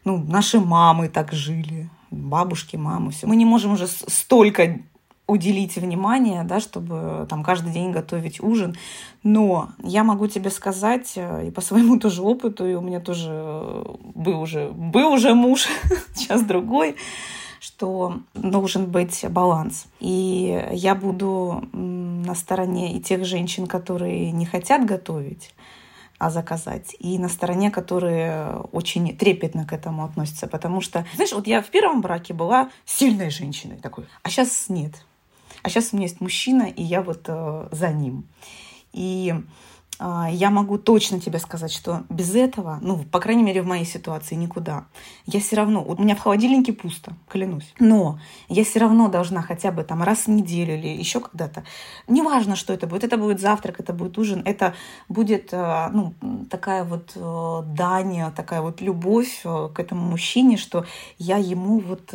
ну, 0.04 0.18
наши 0.18 0.60
мамы 0.60 1.08
так 1.08 1.32
жили, 1.32 1.88
бабушки, 2.10 2.76
мамы, 2.76 3.10
все. 3.10 3.26
Мы 3.26 3.36
не 3.36 3.44
можем 3.44 3.72
уже 3.72 3.86
столько 3.86 4.80
уделить 5.26 5.76
внимание, 5.76 6.44
да, 6.44 6.60
чтобы 6.60 7.26
там 7.28 7.42
каждый 7.42 7.72
день 7.72 7.90
готовить 7.90 8.40
ужин. 8.40 8.76
Но 9.22 9.70
я 9.82 10.04
могу 10.04 10.28
тебе 10.28 10.50
сказать, 10.50 11.12
э, 11.16 11.48
и 11.48 11.50
по 11.50 11.60
своему 11.60 11.98
тоже 12.00 12.22
опыту, 12.22 12.66
и 12.66 12.74
у 12.74 12.80
меня 12.80 13.00
тоже 13.00 13.30
э, 13.32 13.84
был 14.14 14.40
уже, 14.40 14.70
был 14.70 15.12
уже 15.12 15.34
муж, 15.34 15.66
сейчас 16.14 16.42
другой, 16.42 16.96
что 17.58 18.20
должен 18.34 18.86
быть 18.86 19.24
баланс. 19.28 19.86
И 19.98 20.64
я 20.72 20.94
буду 20.94 21.64
на 21.72 22.34
стороне 22.34 22.96
и 22.96 23.00
тех 23.00 23.24
женщин, 23.24 23.66
которые 23.66 24.30
не 24.30 24.46
хотят 24.46 24.84
готовить, 24.84 25.52
а 26.18 26.30
заказать. 26.30 26.94
И 27.00 27.18
на 27.18 27.28
стороне, 27.28 27.72
которые 27.72 28.60
очень 28.72 29.16
трепетно 29.16 29.66
к 29.66 29.72
этому 29.72 30.04
относятся. 30.04 30.46
Потому 30.46 30.80
что, 30.80 31.04
знаешь, 31.14 31.32
вот 31.32 31.46
я 31.46 31.60
в 31.60 31.66
первом 31.66 32.00
браке 32.00 32.32
была 32.32 32.70
сильной 32.84 33.30
женщиной 33.30 33.76
такой, 33.76 34.06
а 34.22 34.30
сейчас 34.30 34.66
нет. 34.68 35.05
А 35.66 35.68
сейчас 35.68 35.92
у 35.92 35.96
меня 35.96 36.06
есть 36.06 36.20
мужчина, 36.20 36.62
и 36.62 36.80
я 36.80 37.02
вот 37.02 37.24
э, 37.26 37.68
за 37.72 37.90
ним. 37.90 38.28
И 38.92 39.34
я 39.98 40.50
могу 40.50 40.76
точно 40.78 41.20
тебе 41.20 41.38
сказать, 41.38 41.72
что 41.72 42.02
без 42.10 42.34
этого, 42.34 42.78
ну, 42.82 42.98
по 43.04 43.18
крайней 43.18 43.42
мере, 43.42 43.62
в 43.62 43.66
моей 43.66 43.86
ситуации 43.86 44.34
никуда. 44.34 44.84
Я 45.24 45.40
все 45.40 45.56
равно, 45.56 45.82
у 45.82 46.00
меня 46.00 46.14
в 46.14 46.20
холодильнике 46.20 46.72
пусто, 46.72 47.14
клянусь. 47.28 47.72
Но 47.78 48.18
я 48.48 48.64
все 48.64 48.80
равно 48.80 49.08
должна 49.08 49.42
хотя 49.42 49.72
бы 49.72 49.84
там 49.84 50.02
раз 50.02 50.26
в 50.26 50.28
неделю 50.28 50.74
или 50.74 50.88
еще 50.88 51.20
когда-то. 51.20 51.64
Неважно, 52.08 52.56
что 52.56 52.72
это 52.72 52.86
будет. 52.86 53.04
Это 53.04 53.16
будет 53.16 53.40
завтрак, 53.40 53.80
это 53.80 53.92
будет 53.92 54.18
ужин, 54.18 54.42
это 54.44 54.74
будет, 55.08 55.52
э, 55.52 55.88
ну, 55.92 56.14
такая 56.50 56.84
вот 56.84 57.12
э, 57.14 57.62
дань, 57.74 58.32
такая 58.34 58.60
вот 58.60 58.80
любовь 58.80 59.40
э, 59.44 59.68
к 59.74 59.80
этому 59.80 60.02
мужчине, 60.10 60.56
что 60.56 60.84
я 61.18 61.38
ему 61.38 61.80
вот 61.80 62.14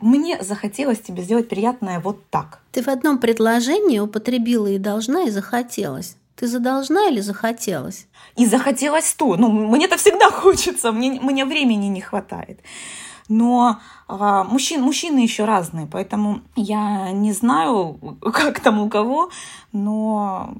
мне 0.00 0.42
захотелось 0.42 1.00
тебе 1.00 1.22
сделать 1.22 1.48
приятное 1.48 1.98
вот 1.98 2.28
так. 2.28 2.60
Ты 2.72 2.82
в 2.82 2.88
одном 2.88 3.18
предложении 3.18 3.98
употребила 3.98 4.66
и 4.66 4.76
должна, 4.78 5.22
и 5.22 5.30
захотелось. 5.30 6.16
Ты 6.42 6.48
задолжна 6.48 7.08
или 7.08 7.20
захотелось? 7.20 8.08
И 8.34 8.46
захотелось 8.46 9.14
то. 9.14 9.36
Ну, 9.36 9.48
мне-то 9.48 9.96
всегда 9.96 10.28
хочется, 10.32 10.90
мне, 10.90 11.20
мне 11.20 11.44
времени 11.44 11.86
не 11.86 12.00
хватает. 12.00 12.58
Но 13.28 13.78
а, 14.08 14.42
мужчин, 14.42 14.82
мужчины 14.82 15.20
еще 15.20 15.44
разные, 15.44 15.86
поэтому 15.86 16.40
я 16.56 17.12
не 17.12 17.32
знаю, 17.32 17.96
как 18.20 18.58
там 18.58 18.80
у 18.80 18.88
кого, 18.88 19.30
но 19.70 20.56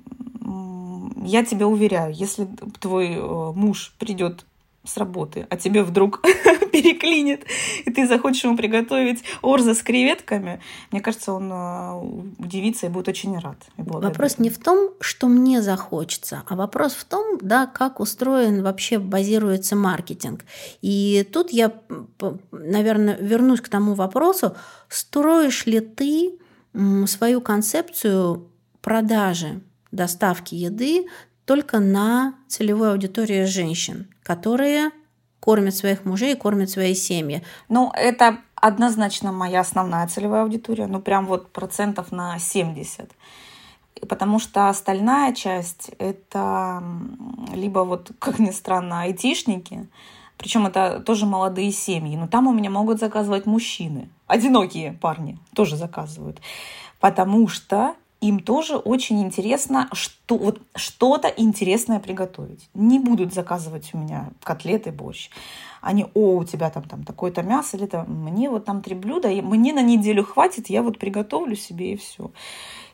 я 1.24 1.44
тебя 1.44 1.66
уверяю, 1.66 2.14
если 2.14 2.46
твой 2.78 3.16
э, 3.16 3.52
муж 3.56 3.92
придет 3.98 4.46
с 4.84 4.96
работы, 4.96 5.46
а 5.48 5.56
тебе 5.56 5.82
вдруг 5.82 6.22
переклинит, 6.72 7.44
и 7.84 7.90
ты 7.90 8.06
захочешь 8.08 8.44
ему 8.44 8.56
приготовить 8.56 9.22
орза 9.40 9.74
с 9.74 9.82
креветками, 9.82 10.60
мне 10.90 11.00
кажется, 11.00 11.32
он 11.32 11.50
э, 11.52 12.32
удивится 12.38 12.86
и 12.86 12.88
будет 12.88 13.08
очень 13.08 13.38
рад. 13.38 13.56
Вопрос 13.76 14.38
не 14.38 14.50
в 14.50 14.58
том, 14.58 14.90
что 15.00 15.28
мне 15.28 15.62
захочется, 15.62 16.42
а 16.48 16.56
вопрос 16.56 16.94
в 16.94 17.04
том, 17.04 17.38
да, 17.40 17.66
как 17.66 18.00
устроен 18.00 18.62
вообще 18.62 18.98
базируется 18.98 19.76
маркетинг. 19.76 20.44
И 20.80 21.28
тут 21.32 21.52
я, 21.52 21.72
наверное, 22.50 23.16
вернусь 23.18 23.60
к 23.60 23.68
тому 23.68 23.94
вопросу, 23.94 24.56
строишь 24.88 25.66
ли 25.66 25.80
ты 25.80 26.38
свою 27.06 27.40
концепцию 27.40 28.50
продажи 28.80 29.60
доставки 29.92 30.54
еды 30.54 31.06
только 31.44 31.78
на 31.80 32.34
целевой 32.48 32.92
аудитории 32.92 33.44
женщин, 33.44 34.08
которые 34.22 34.90
кормят 35.40 35.74
своих 35.74 36.04
мужей 36.04 36.34
и 36.34 36.36
кормят 36.36 36.70
свои 36.70 36.94
семьи. 36.94 37.42
Ну, 37.68 37.90
это 37.94 38.38
однозначно 38.54 39.32
моя 39.32 39.60
основная 39.60 40.06
целевая 40.06 40.42
аудитория, 40.42 40.86
ну, 40.86 41.00
прям 41.00 41.26
вот 41.26 41.52
процентов 41.52 42.12
на 42.12 42.38
70. 42.38 43.10
Потому 44.08 44.38
что 44.38 44.68
остальная 44.68 45.34
часть— 45.34 45.90
это 45.98 46.82
либо 47.52 47.80
вот, 47.80 48.12
как 48.18 48.38
ни 48.38 48.50
странно, 48.50 49.02
айтишники, 49.02 49.88
причем 50.38 50.66
это 50.66 51.00
тоже 51.00 51.26
молодые 51.26 51.70
семьи, 51.72 52.16
но 52.16 52.26
там 52.26 52.46
у 52.46 52.52
меня 52.52 52.70
могут 52.70 52.98
заказывать 52.98 53.46
мужчины. 53.46 54.08
Одинокие 54.26 54.92
парни 54.92 55.38
тоже 55.54 55.76
заказывают. 55.76 56.40
Потому 57.00 57.48
что 57.48 57.94
им 58.22 58.38
тоже 58.38 58.76
очень 58.76 59.20
интересно 59.20 59.88
что, 59.92 60.38
вот, 60.38 60.62
что-то 60.76 61.28
интересное 61.28 61.98
приготовить. 61.98 62.70
Не 62.72 62.98
будут 62.98 63.34
заказывать 63.34 63.90
у 63.92 63.98
меня 63.98 64.30
котлеты, 64.42 64.92
борщ. 64.92 65.28
Они, 65.80 66.06
о, 66.14 66.36
у 66.36 66.44
тебя 66.44 66.70
там, 66.70 66.84
там 66.84 67.02
такое-то 67.02 67.42
мясо, 67.42 67.76
или 67.76 67.86
там, 67.86 68.06
мне 68.08 68.48
вот 68.48 68.64
там 68.64 68.80
три 68.80 68.94
блюда, 68.94 69.28
и 69.28 69.42
мне 69.42 69.72
на 69.72 69.82
неделю 69.82 70.24
хватит, 70.24 70.70
я 70.70 70.82
вот 70.82 70.98
приготовлю 70.98 71.56
себе 71.56 71.94
и 71.94 71.96
все. 71.96 72.30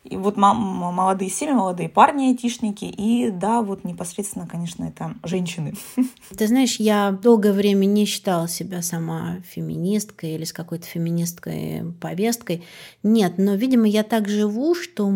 И 0.09 0.17
вот 0.17 0.37
молодые 0.37 1.31
семьи, 1.31 1.53
молодые 1.53 1.91
парни, 1.91 2.29
айтишники, 2.29 2.87
и 2.87 3.31
да, 3.31 3.61
вот 3.61 3.85
непосредственно, 3.85 4.47
конечно, 4.47 4.85
это 4.85 5.15
женщины. 5.23 5.75
Ты 6.37 6.47
знаешь, 6.47 6.77
я 6.77 7.13
долгое 7.13 7.53
время 7.53 7.85
не 7.85 8.07
считала 8.07 8.49
себя 8.49 8.81
сама 8.81 9.37
феминисткой 9.47 10.35
или 10.35 10.45
с 10.45 10.55
какой-то 10.55 10.87
феминисткой 10.87 11.93
повесткой. 12.01 12.65
Нет, 13.03 13.35
но, 13.37 13.55
видимо, 13.55 13.87
я 13.87 14.03
так 14.03 14.29
живу, 14.29 14.75
что 14.75 15.07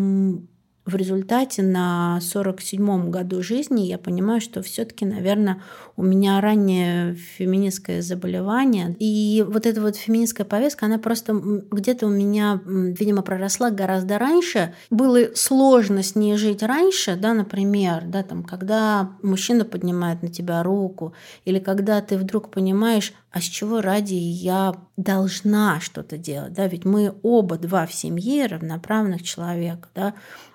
в 0.85 0.95
результате 0.95 1.61
на 1.61 2.19
47-м 2.21 3.09
году 3.09 3.41
жизни 3.41 3.81
я 3.83 3.97
понимаю, 3.97 4.41
что 4.41 4.61
все-таки, 4.61 5.05
наверное, 5.05 5.61
у 5.95 6.03
меня 6.03 6.41
раннее 6.41 7.15
феминистское 7.15 8.01
заболевание. 8.01 8.95
И 8.99 9.45
вот 9.47 9.65
эта 9.65 9.81
вот 9.81 9.95
феминистская 9.95 10.45
повестка, 10.45 10.87
она 10.87 10.97
просто 10.97 11.33
где-то 11.33 12.07
у 12.07 12.09
меня, 12.09 12.61
видимо, 12.65 13.21
проросла 13.21 13.71
гораздо 13.71 14.19
раньше. 14.19 14.73
Было 14.89 15.33
сложно 15.35 16.03
с 16.03 16.15
ней 16.15 16.35
жить 16.35 16.61
раньше, 16.61 17.15
да, 17.15 17.33
например, 17.33 18.03
да, 18.05 18.23
там, 18.23 18.43
когда 18.43 19.11
мужчина 19.21 19.63
поднимает 19.63 20.21
на 20.21 20.27
тебя 20.27 20.63
руку, 20.63 21.13
или 21.45 21.59
когда 21.59 22.01
ты 22.01 22.17
вдруг 22.17 22.49
понимаешь, 22.49 23.13
а 23.31 23.39
с 23.39 23.45
чего 23.45 23.81
ради 23.81 24.13
я 24.13 24.75
должна 24.97 25.79
что-то 25.79 26.17
делать, 26.17 26.53
да, 26.53 26.67
ведь 26.67 26.83
мы 26.83 27.15
оба 27.23 27.57
два 27.57 27.85
в 27.85 27.93
семье 27.93 28.47
равноправных 28.47 29.23
человека, 29.23 29.87
да, 29.95 30.13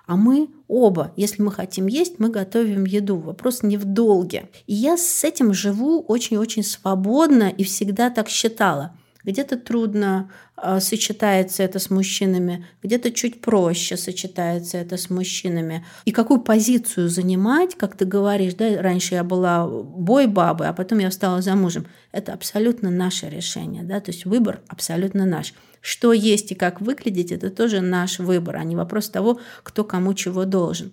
а 0.09 0.17
мы 0.17 0.49
оба, 0.69 1.13
если 1.17 1.43
мы 1.43 1.53
хотим 1.53 1.87
есть, 1.87 2.19
мы 2.19 2.31
готовим 2.31 2.87
еду. 2.87 3.19
Вопрос 3.19 3.63
не 3.63 3.77
в 3.77 3.85
долге. 3.85 4.49
И 4.67 4.73
я 4.73 4.97
с 4.97 5.23
этим 5.23 5.53
живу 5.53 6.01
очень-очень 6.01 6.65
свободно 6.65 7.51
и 7.51 7.63
всегда 7.63 8.09
так 8.09 8.31
считала. 8.31 8.97
Где-то 9.23 9.59
трудно 9.59 10.31
э, 10.57 10.81
сочетается 10.81 11.63
это 11.63 11.79
с 11.79 11.91
мужчинами, 11.91 12.65
где-то 12.83 13.11
чуть 13.11 13.43
проще 13.43 13.99
сочетается 13.99 14.79
это 14.79 14.97
с 14.97 15.11
мужчинами. 15.11 15.85
И 16.07 16.13
какую 16.13 16.41
позицию 16.41 17.11
занимать, 17.11 17.75
как 17.75 17.95
ты 17.95 18.07
говоришь, 18.07 18.55
да, 18.55 18.81
раньше 18.81 19.15
я 19.15 19.25
была 19.25 19.69
бой 19.69 20.27
бабы, 20.27 20.69
а 20.69 20.73
потом 20.73 21.01
я 21.01 21.11
стала 21.11 21.43
замужем. 21.43 21.87
Это 22.13 22.33
абсолютно 22.33 22.89
наше 22.89 23.29
решение, 23.29 23.83
да, 23.83 24.01
то 24.01 24.11
есть 24.11 24.25
выбор 24.25 24.63
абсолютно 24.69 25.27
наш. 25.27 25.53
Что 25.81 26.13
есть 26.13 26.53
и 26.53 26.55
как 26.55 26.81
выглядеть, 26.81 27.33
это 27.33 27.51
тоже 27.51 27.81
наш 27.81 28.19
выбор, 28.19 28.57
а 28.57 28.65
не 28.65 28.77
вопрос 28.77 29.09
того, 29.09 29.41
кто 29.63 29.85
кому 29.85 30.15
чего 30.15 30.45
должен. 30.45 30.93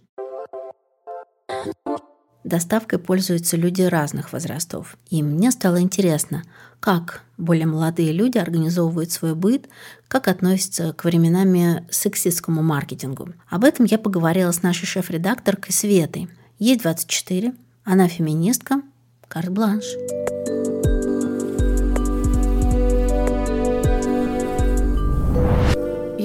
Доставкой 2.46 3.00
пользуются 3.00 3.58
люди 3.58 3.82
разных 3.82 4.32
возрастов. 4.32 4.98
И 5.10 5.24
мне 5.24 5.50
стало 5.50 5.82
интересно, 5.82 6.44
как 6.80 7.24
более 7.38 7.66
молодые 7.66 8.12
люди 8.12 8.38
организовывают 8.38 9.12
свой 9.12 9.34
быт, 9.34 9.68
как 10.08 10.28
относятся 10.28 10.94
к 10.94 11.06
временами 11.06 11.88
сексистскому 11.90 12.62
маркетингу. 12.62 13.30
Об 13.50 13.64
этом 13.64 13.88
я 13.88 13.98
поговорила 13.98 14.52
с 14.52 14.62
нашей 14.62 14.86
шеф-редакторкой 14.86 15.74
Светой. 15.74 16.30
Ей 16.60 16.78
24, 16.78 17.56
она 17.84 18.08
феминистка, 18.08 18.84
карт-бланш. 19.28 19.86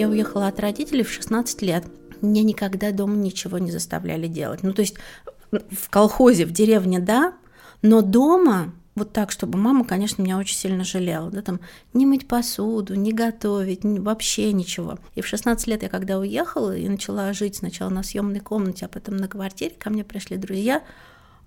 Я 0.00 0.08
уехала 0.08 0.46
от 0.46 0.58
родителей 0.58 1.04
в 1.04 1.10
16 1.10 1.60
лет. 1.60 1.84
Мне 2.22 2.42
никогда 2.42 2.90
дома 2.90 3.16
ничего 3.16 3.58
не 3.58 3.70
заставляли 3.70 4.28
делать. 4.28 4.62
Ну, 4.62 4.72
то 4.72 4.80
есть 4.80 4.94
в 5.50 5.90
колхозе, 5.90 6.46
в 6.46 6.52
деревне, 6.52 7.00
да, 7.00 7.34
но 7.82 8.00
дома 8.00 8.72
вот 8.94 9.12
так, 9.12 9.30
чтобы 9.30 9.58
мама, 9.58 9.84
конечно, 9.84 10.22
меня 10.22 10.38
очень 10.38 10.56
сильно 10.56 10.84
жалела, 10.84 11.30
да, 11.30 11.42
там, 11.42 11.60
не 11.92 12.06
мыть 12.06 12.26
посуду, 12.26 12.94
не 12.94 13.12
готовить, 13.12 13.80
вообще 13.82 14.54
ничего. 14.54 14.98
И 15.16 15.20
в 15.20 15.26
16 15.26 15.66
лет 15.66 15.82
я 15.82 15.90
когда 15.90 16.18
уехала 16.18 16.74
и 16.74 16.88
начала 16.88 17.34
жить 17.34 17.56
сначала 17.56 17.90
на 17.90 18.02
съемной 18.02 18.40
комнате, 18.40 18.86
а 18.86 18.88
потом 18.88 19.18
на 19.18 19.28
квартире, 19.28 19.74
ко 19.78 19.90
мне 19.90 20.02
пришли 20.02 20.38
друзья, 20.38 20.82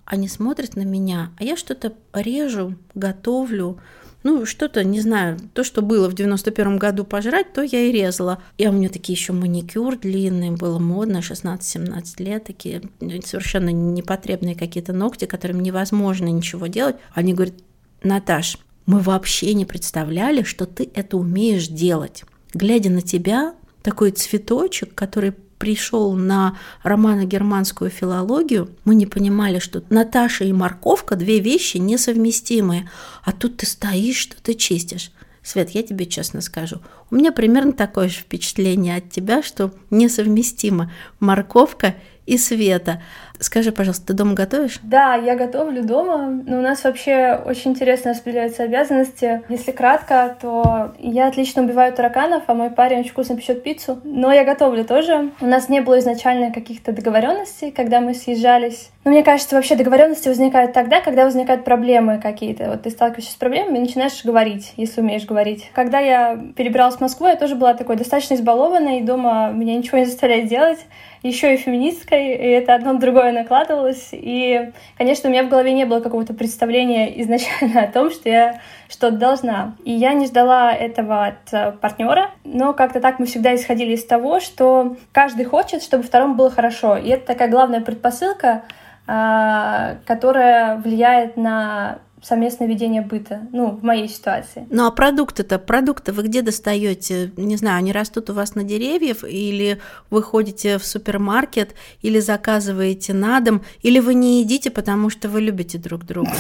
они 0.06 0.28
смотрят 0.28 0.76
на 0.76 0.84
меня, 0.84 1.32
а 1.39 1.44
я 1.44 1.58
что-то 1.58 1.94
режу, 2.13 2.76
готовлю, 2.94 3.80
ну, 4.24 4.46
что-то, 4.46 4.84
не 4.84 5.02
знаю, 5.02 5.38
то, 5.54 5.64
что 5.64 5.82
было 5.82 6.10
в 6.10 6.14
91 6.14 6.78
году 6.78 7.04
пожрать, 7.04 7.54
то 7.54 7.62
я 7.62 7.82
и 7.82 7.92
резала. 7.92 8.42
И 8.58 8.68
у 8.68 8.72
меня 8.72 8.90
такие 8.90 9.18
еще 9.18 9.34
маникюр 9.34 9.98
длинный, 9.98 10.52
было 10.52 10.80
модно, 10.80 11.18
16-17 11.18 12.24
лет, 12.24 12.46
такие 12.46 12.82
совершенно 13.26 13.70
непотребные 13.70 14.56
какие-то 14.56 14.94
ногти, 14.94 15.26
которым 15.26 15.62
невозможно 15.62 16.28
ничего 16.28 16.68
делать. 16.68 16.96
Они 17.14 17.34
говорят, 17.34 17.56
Наташ, 18.02 18.58
мы 18.86 19.00
вообще 19.00 19.54
не 19.54 19.66
представляли, 19.66 20.44
что 20.44 20.66
ты 20.66 20.90
это 20.94 21.18
умеешь 21.18 21.68
делать. 21.68 22.24
Глядя 22.54 22.90
на 22.90 23.02
тебя, 23.02 23.56
такой 23.82 24.12
цветочек, 24.12 24.96
который 24.96 25.34
пришел 25.63 26.12
на 26.12 26.58
романо-германскую 26.84 27.89
филологию, 27.89 28.69
мы 28.84 28.95
не 28.95 29.06
понимали, 29.06 29.60
что 29.60 29.82
Наташа 29.89 30.43
и 30.43 30.52
морковка– 30.52 31.15
две 31.15 31.39
вещи 31.39 31.78
несовместимые. 31.78 32.89
А 33.23 33.32
тут 33.32 33.56
ты 33.56 33.65
стоишь, 33.65 34.17
что 34.17 34.36
ты 34.43 34.56
чистишь. 34.56 35.13
Свет, 35.41 35.69
я 35.69 35.82
тебе 35.82 36.06
честно 36.06 36.41
скажу, 36.41 36.82
у 37.10 37.15
меня 37.15 37.32
примерно 37.32 37.71
такое 37.71 38.10
же 38.10 38.15
впечатление 38.15 38.97
от 38.97 39.10
тебя, 39.10 39.41
что 39.41 39.71
несовместимо 39.89 40.91
морковка 41.21 41.95
и 42.26 42.38
Света. 42.38 43.02
Скажи, 43.39 43.72
пожалуйста, 43.72 44.08
ты 44.08 44.13
дома 44.13 44.34
готовишь? 44.34 44.80
Да, 44.84 45.15
я 45.15 45.36
готовлю 45.36 45.84
дома, 45.84 46.28
но 46.46 46.60
у 46.60 46.62
нас 46.62 46.84
вообще 46.84 47.39
очень 47.46 47.72
интересно 47.72 48.12
распределяются 48.12 48.63
обязанности. 48.63 49.41
Если 49.50 49.72
кратко, 49.72 50.38
то 50.41 50.93
я 51.00 51.28
отлично 51.28 51.63
убиваю 51.63 51.93
тараканов, 51.93 52.43
а 52.48 52.54
мой 52.54 52.69
парень 52.69 53.00
очень 53.00 53.12
вкусно 53.12 53.36
печет 53.36 53.63
пиццу. 53.63 54.00
Но 54.04 54.32
я 54.32 54.43
готовлю 54.46 54.86
тоже. 54.86 55.32
У 55.41 55.46
нас 55.46 55.67
не 55.67 55.82
было 55.82 56.00
изначально 56.00 56.52
каких-то 56.52 56.91
договоренностей, 56.93 57.72
когда 57.72 58.00
мы 58.00 58.13
съезжались. 58.13 58.89
Но 59.04 59.12
мне 59.12 59.24
кажется, 59.24 59.56
вообще 59.56 59.76
договоренности 59.76 60.30
возникают 60.30 60.72
тогда, 60.72 61.02
когда 61.02 61.26
возникают 61.26 61.65
проблемы 61.65 62.19
какие-то. 62.22 62.69
Вот 62.69 62.84
ты 62.84 62.89
сталкиваешься 62.89 63.34
с 63.34 63.36
проблемами 63.36 63.78
и 63.78 63.82
начинаешь 63.82 64.24
говорить, 64.24 64.74
если 64.78 65.02
умеешь 65.02 65.26
говорить. 65.26 65.69
Когда 65.74 66.00
я 66.00 66.39
перебиралась 66.56 66.96
в 66.96 67.02
Москву, 67.02 67.28
я 67.28 67.36
тоже 67.36 67.56
была 67.56 67.74
такой 67.74 67.98
достаточно 67.98 68.36
избалованной, 68.36 69.00
и 69.00 69.04
дома 69.04 69.52
меня 69.52 69.76
ничего 69.76 69.98
не 69.98 70.06
заставляет 70.06 70.48
делать 70.48 70.80
еще 71.24 71.54
и 71.54 71.58
феминисткой, 71.58 72.34
и 72.34 72.48
это 72.50 72.76
одно 72.76 72.93
на 72.93 73.00
другое 73.24 73.32
накладывалось. 73.32 74.10
И, 74.12 74.72
конечно, 74.98 75.30
у 75.30 75.32
меня 75.32 75.44
в 75.44 75.50
голове 75.50 75.74
не 75.74 75.86
было 75.86 76.02
какого-то 76.02 76.34
представления 76.34 77.22
изначально 77.22 77.84
о 77.84 77.92
том, 77.92 78.12
что 78.12 78.30
я 78.30 78.60
что-то 78.90 79.18
должна. 79.18 79.76
И 79.86 79.92
я 79.92 80.14
не 80.14 80.26
ждала 80.26 80.74
этого 80.74 81.28
от 81.28 81.54
э, 81.54 81.72
партнера, 81.72 82.32
но 82.44 82.74
как-то 82.74 83.00
так 83.00 83.20
мы 83.20 83.26
всегда 83.26 83.56
исходили 83.56 83.94
из 83.94 84.06
того, 84.06 84.40
что 84.40 84.98
каждый 85.12 85.46
хочет, 85.46 85.84
чтобы 85.84 86.04
второму 86.04 86.36
было 86.36 86.52
хорошо. 86.52 86.98
И 86.98 87.10
это 87.10 87.28
такая 87.28 87.50
главная 87.50 87.82
предпосылка, 87.82 88.64
а, 89.08 89.96
которая 90.06 90.78
влияет 90.78 91.38
на 91.38 92.00
совместное 92.24 92.68
ведение 92.68 93.02
быта, 93.02 93.42
ну, 93.52 93.72
в 93.72 93.84
моей 93.84 94.08
ситуации. 94.08 94.66
Ну, 94.70 94.88
а 94.88 94.92
продукты-то, 94.92 95.60
продукты 95.60 96.14
вы 96.14 96.24
где 96.24 96.42
достаете? 96.42 97.32
Не 97.38 97.58
знаю, 97.58 97.78
они 97.78 97.92
растут 97.92 98.30
у 98.30 98.34
вас 98.34 98.56
на 98.56 98.64
деревьях, 98.64 99.24
или 99.24 99.80
вы 100.10 100.24
ходите 100.24 100.78
в 100.78 100.86
супермаркет, 100.86 101.76
или 102.02 102.20
заказываете 102.20 103.14
на 103.14 103.40
дом, 103.42 103.62
или 103.82 104.00
вы 104.00 104.14
не 104.14 104.42
едите, 104.42 104.72
потому 104.72 105.10
что 105.10 105.30
вы 105.30 105.42
любите 105.42 105.78
друг 105.78 106.06
друга? 106.06 106.32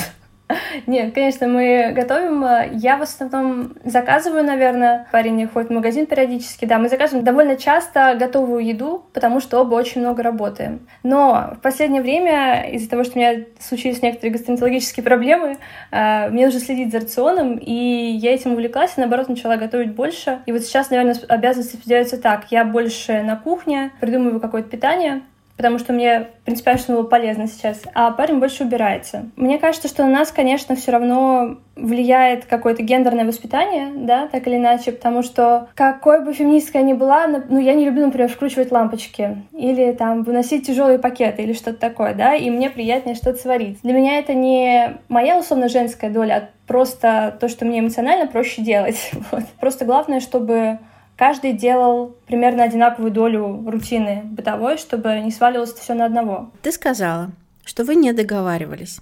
Нет, 0.87 1.13
конечно, 1.13 1.47
мы 1.47 1.91
готовим. 1.95 2.45
Я 2.73 2.97
в 2.97 3.01
основном 3.01 3.73
заказываю, 3.83 4.43
наверное. 4.43 5.07
Парень 5.11 5.47
ходит 5.47 5.69
в 5.69 5.73
магазин 5.73 6.05
периодически. 6.05 6.65
Да, 6.65 6.77
мы 6.77 6.89
заказываем 6.89 7.25
довольно 7.25 7.55
часто 7.55 8.15
готовую 8.19 8.65
еду, 8.65 9.05
потому 9.13 9.39
что 9.39 9.61
оба 9.61 9.75
очень 9.75 10.01
много 10.01 10.23
работаем. 10.23 10.87
Но 11.03 11.53
в 11.57 11.61
последнее 11.61 12.01
время, 12.01 12.69
из-за 12.71 12.89
того, 12.89 13.03
что 13.03 13.17
у 13.17 13.21
меня 13.21 13.45
случились 13.59 14.01
некоторые 14.01 14.33
гастроэнтерологические 14.33 15.03
проблемы, 15.03 15.57
э, 15.91 16.29
мне 16.29 16.45
нужно 16.45 16.59
следить 16.59 16.91
за 16.91 16.99
рационом, 16.99 17.57
и 17.57 17.73
я 17.73 18.33
этим 18.33 18.53
увлеклась, 18.53 18.93
и 18.97 19.01
наоборот 19.01 19.29
начала 19.29 19.55
готовить 19.57 19.93
больше. 19.93 20.39
И 20.45 20.51
вот 20.51 20.61
сейчас, 20.61 20.89
наверное, 20.89 21.15
обязанности 21.27 21.75
определяются 21.75 22.21
так. 22.21 22.45
Я 22.51 22.65
больше 22.65 23.21
на 23.23 23.35
кухне, 23.35 23.91
придумываю 23.99 24.39
какое-то 24.39 24.69
питание, 24.69 25.21
потому 25.57 25.79
что 25.79 25.93
мне 25.93 26.27
принципиально 26.45 26.83
было 26.87 27.03
полезно 27.03 27.47
сейчас, 27.47 27.81
а 27.93 28.11
парень 28.11 28.39
больше 28.39 28.63
убирается. 28.63 29.29
Мне 29.35 29.59
кажется, 29.59 29.87
что 29.87 30.03
на 30.03 30.09
нас, 30.09 30.31
конечно, 30.31 30.75
все 30.75 30.91
равно 30.91 31.57
влияет 31.75 32.45
какое-то 32.45 32.83
гендерное 32.83 33.25
воспитание, 33.25 33.91
да, 33.95 34.27
так 34.27 34.45
или 34.47 34.57
иначе, 34.57 34.91
потому 34.91 35.23
что 35.23 35.69
какой 35.75 36.23
бы 36.23 36.33
феминисткой 36.33 36.81
я 36.81 36.87
ни 36.87 36.93
была, 36.93 37.27
ну, 37.27 37.59
я 37.59 37.73
не 37.73 37.85
люблю, 37.85 38.05
например, 38.05 38.29
вкручивать 38.29 38.71
лампочки 38.71 39.43
или 39.53 39.91
там 39.93 40.23
выносить 40.23 40.67
тяжелые 40.67 40.99
пакеты 40.99 41.43
или 41.43 41.53
что-то 41.53 41.79
такое, 41.79 42.13
да, 42.13 42.35
и 42.35 42.49
мне 42.49 42.69
приятнее 42.69 43.15
что-то 43.15 43.39
сварить. 43.39 43.79
Для 43.81 43.93
меня 43.93 44.19
это 44.19 44.33
не 44.33 44.97
моя 45.07 45.37
условно 45.37 45.69
женская 45.69 46.09
доля, 46.09 46.33
а 46.33 46.67
просто 46.67 47.35
то, 47.39 47.47
что 47.47 47.65
мне 47.65 47.79
эмоционально 47.79 48.27
проще 48.27 48.61
делать. 48.61 49.11
Вот. 49.31 49.45
Просто 49.59 49.85
главное, 49.85 50.19
чтобы 50.19 50.77
каждый 51.15 51.53
делал 51.53 52.15
примерно 52.27 52.63
одинаковую 52.63 53.11
долю 53.11 53.63
рутины 53.67 54.21
бытовой, 54.25 54.77
чтобы 54.77 55.19
не 55.19 55.31
сваливалось 55.31 55.73
все 55.73 55.93
на 55.93 56.05
одного. 56.05 56.51
Ты 56.61 56.71
сказала, 56.71 57.31
что 57.63 57.83
вы 57.83 57.95
не 57.95 58.11
договаривались. 58.13 58.99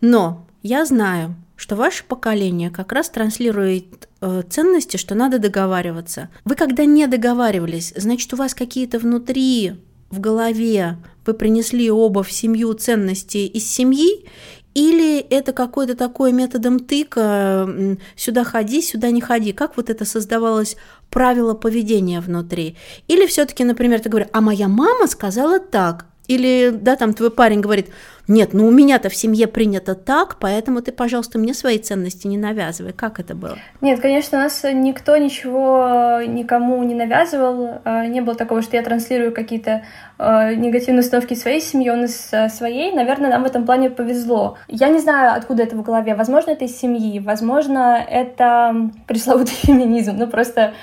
Но 0.00 0.44
я 0.62 0.84
знаю, 0.84 1.34
что 1.56 1.76
ваше 1.76 2.04
поколение 2.04 2.70
как 2.70 2.92
раз 2.92 3.08
транслирует 3.08 4.08
э, 4.20 4.42
ценности, 4.48 4.96
что 4.96 5.14
надо 5.14 5.38
договариваться. 5.38 6.28
Вы 6.44 6.56
когда 6.56 6.84
не 6.84 7.06
договаривались, 7.06 7.92
значит, 7.96 8.32
у 8.32 8.36
вас 8.36 8.54
какие-то 8.54 8.98
внутри 8.98 9.74
в 10.10 10.20
голове 10.20 10.96
вы 11.24 11.34
принесли 11.34 11.90
оба 11.90 12.22
в 12.22 12.32
семью 12.32 12.72
ценности 12.74 13.38
из 13.38 13.68
семьи, 13.68 14.26
или 14.74 15.18
это 15.18 15.52
какой-то 15.52 15.94
такой 15.94 16.32
методом 16.32 16.80
тыка, 16.80 17.68
сюда 18.16 18.44
ходи, 18.44 18.82
сюда 18.82 19.10
не 19.10 19.20
ходи. 19.20 19.52
Как 19.52 19.76
вот 19.76 19.90
это 19.90 20.04
создавалось 20.04 20.76
правило 21.10 21.54
поведения 21.54 22.20
внутри? 22.20 22.76
Или 23.08 23.26
все-таки, 23.26 23.64
например, 23.64 24.00
ты 24.00 24.08
говоришь, 24.08 24.30
а 24.32 24.40
моя 24.40 24.68
мама 24.68 25.06
сказала 25.06 25.58
так, 25.58 26.06
или, 26.28 26.70
да, 26.72 26.96
там 26.96 27.14
твой 27.14 27.30
парень 27.30 27.60
говорит, 27.60 27.88
нет, 28.28 28.50
ну 28.52 28.68
у 28.68 28.70
меня-то 28.70 29.08
в 29.08 29.16
семье 29.16 29.48
принято 29.48 29.96
так, 29.96 30.36
поэтому 30.38 30.80
ты, 30.80 30.92
пожалуйста, 30.92 31.38
мне 31.38 31.54
свои 31.54 31.78
ценности 31.78 32.28
не 32.28 32.38
навязывай. 32.38 32.92
Как 32.92 33.18
это 33.18 33.34
было? 33.34 33.58
Нет, 33.80 34.00
конечно, 34.00 34.38
нас 34.38 34.64
никто 34.72 35.16
ничего 35.16 36.20
никому 36.24 36.82
не 36.84 36.94
навязывал. 36.94 37.80
А, 37.84 38.06
не 38.06 38.20
было 38.20 38.36
такого, 38.36 38.62
что 38.62 38.76
я 38.76 38.82
транслирую 38.84 39.32
какие-то 39.32 39.82
а, 40.18 40.54
негативные 40.54 41.00
установки 41.00 41.34
своей 41.34 41.60
семьи, 41.60 41.90
он 41.90 42.04
из 42.04 42.32
а, 42.32 42.48
своей. 42.48 42.92
Наверное, 42.92 43.30
нам 43.30 43.42
в 43.42 43.46
этом 43.46 43.66
плане 43.66 43.90
повезло. 43.90 44.56
Я 44.68 44.88
не 44.88 45.00
знаю, 45.00 45.36
откуда 45.36 45.64
это 45.64 45.74
в 45.74 45.82
голове. 45.82 46.14
Возможно, 46.14 46.52
это 46.52 46.64
из 46.64 46.78
семьи, 46.78 47.18
возможно, 47.18 48.02
это 48.08 48.90
пресловутый 49.08 49.54
феминизм. 49.62 50.16
Ну, 50.16 50.28
просто 50.28 50.74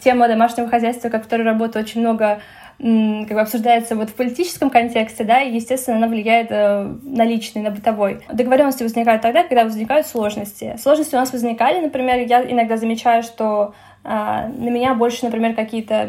тема 0.00 0.28
домашнего 0.28 0.68
хозяйства, 0.68 1.08
как 1.08 1.24
вторая 1.24 1.46
работа, 1.46 1.78
очень 1.78 2.02
много 2.02 2.40
как 2.78 3.32
бы 3.32 3.40
обсуждается 3.40 3.96
вот 3.96 4.10
в 4.10 4.14
политическом 4.14 4.68
контексте, 4.68 5.24
да, 5.24 5.40
и, 5.42 5.54
естественно, 5.54 5.96
она 5.96 6.08
влияет 6.08 6.48
э, 6.50 6.94
на 7.02 7.24
личный, 7.24 7.62
на 7.62 7.70
бытовой. 7.70 8.20
Договоренности 8.30 8.82
возникают 8.82 9.22
тогда, 9.22 9.44
когда 9.44 9.64
возникают 9.64 10.06
сложности. 10.06 10.76
Сложности 10.78 11.14
у 11.14 11.18
нас 11.18 11.32
возникали, 11.32 11.80
например, 11.80 12.26
я 12.26 12.42
иногда 12.42 12.76
замечаю, 12.76 13.22
что 13.22 13.74
а, 14.08 14.46
на 14.48 14.70
меня 14.70 14.94
больше, 14.94 15.24
например, 15.24 15.54
какие-то 15.54 16.08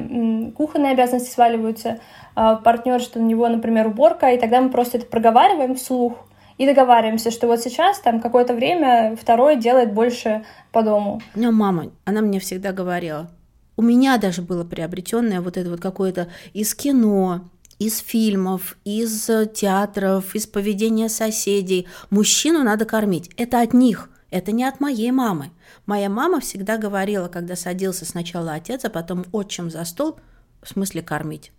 кухонные 0.56 0.92
обязанности 0.92 1.32
сваливаются, 1.32 2.00
а, 2.36 2.56
партнер, 2.58 3.00
что 3.00 3.20
на 3.20 3.24
него, 3.24 3.48
например, 3.48 3.88
уборка, 3.88 4.32
и 4.32 4.38
тогда 4.38 4.62
мы 4.62 4.70
просто 4.70 5.00
это 5.00 5.08
проговариваем 5.08 5.76
вслух, 5.76 6.14
и 6.60 6.68
договариваемся, 6.68 7.32
что 7.32 7.48
вот 7.48 7.60
сейчас 7.60 8.00
там 8.00 8.20
какое-то 8.20 8.54
время 8.54 9.16
второй 9.20 9.56
делает 9.56 9.94
больше 9.94 10.44
по 10.72 10.84
дому. 10.84 11.22
У 11.36 11.40
меня 11.40 11.52
мама, 11.52 11.86
она 12.06 12.22
мне 12.22 12.40
всегда 12.40 12.72
говорила, 12.72 13.30
у 13.78 13.82
меня 13.84 14.18
даже 14.18 14.42
было 14.42 14.64
приобретенное 14.66 15.40
вот 15.40 15.56
это 15.56 15.70
вот 15.70 15.80
какое-то 15.80 16.28
из 16.54 16.76
кино, 16.76 17.50
из 17.80 18.00
фильмов, 18.00 18.76
из 18.84 19.30
э, 19.30 19.46
театров, 19.46 20.36
из 20.36 20.48
поведения 20.48 21.10
соседей. 21.10 21.88
Мужчину 22.10 22.64
надо 22.64 22.86
кормить. 22.86 23.30
Это 23.38 23.62
от 23.62 23.74
них. 23.74 24.10
Это 24.32 24.52
не 24.52 24.66
от 24.66 24.80
моей 24.80 25.12
мамы. 25.12 25.52
Моя 25.86 26.10
мама 26.10 26.42
всегда 26.42 26.78
говорила, 26.78 27.28
когда 27.28 27.56
садился 27.56 28.04
сначала 28.04 28.54
отец, 28.54 28.84
а 28.84 28.90
потом 28.90 29.26
отчим 29.32 29.70
за 29.70 29.86
стол, 29.86 30.20
в 30.62 30.68
смысле 30.68 31.04
кормить. 31.04 31.52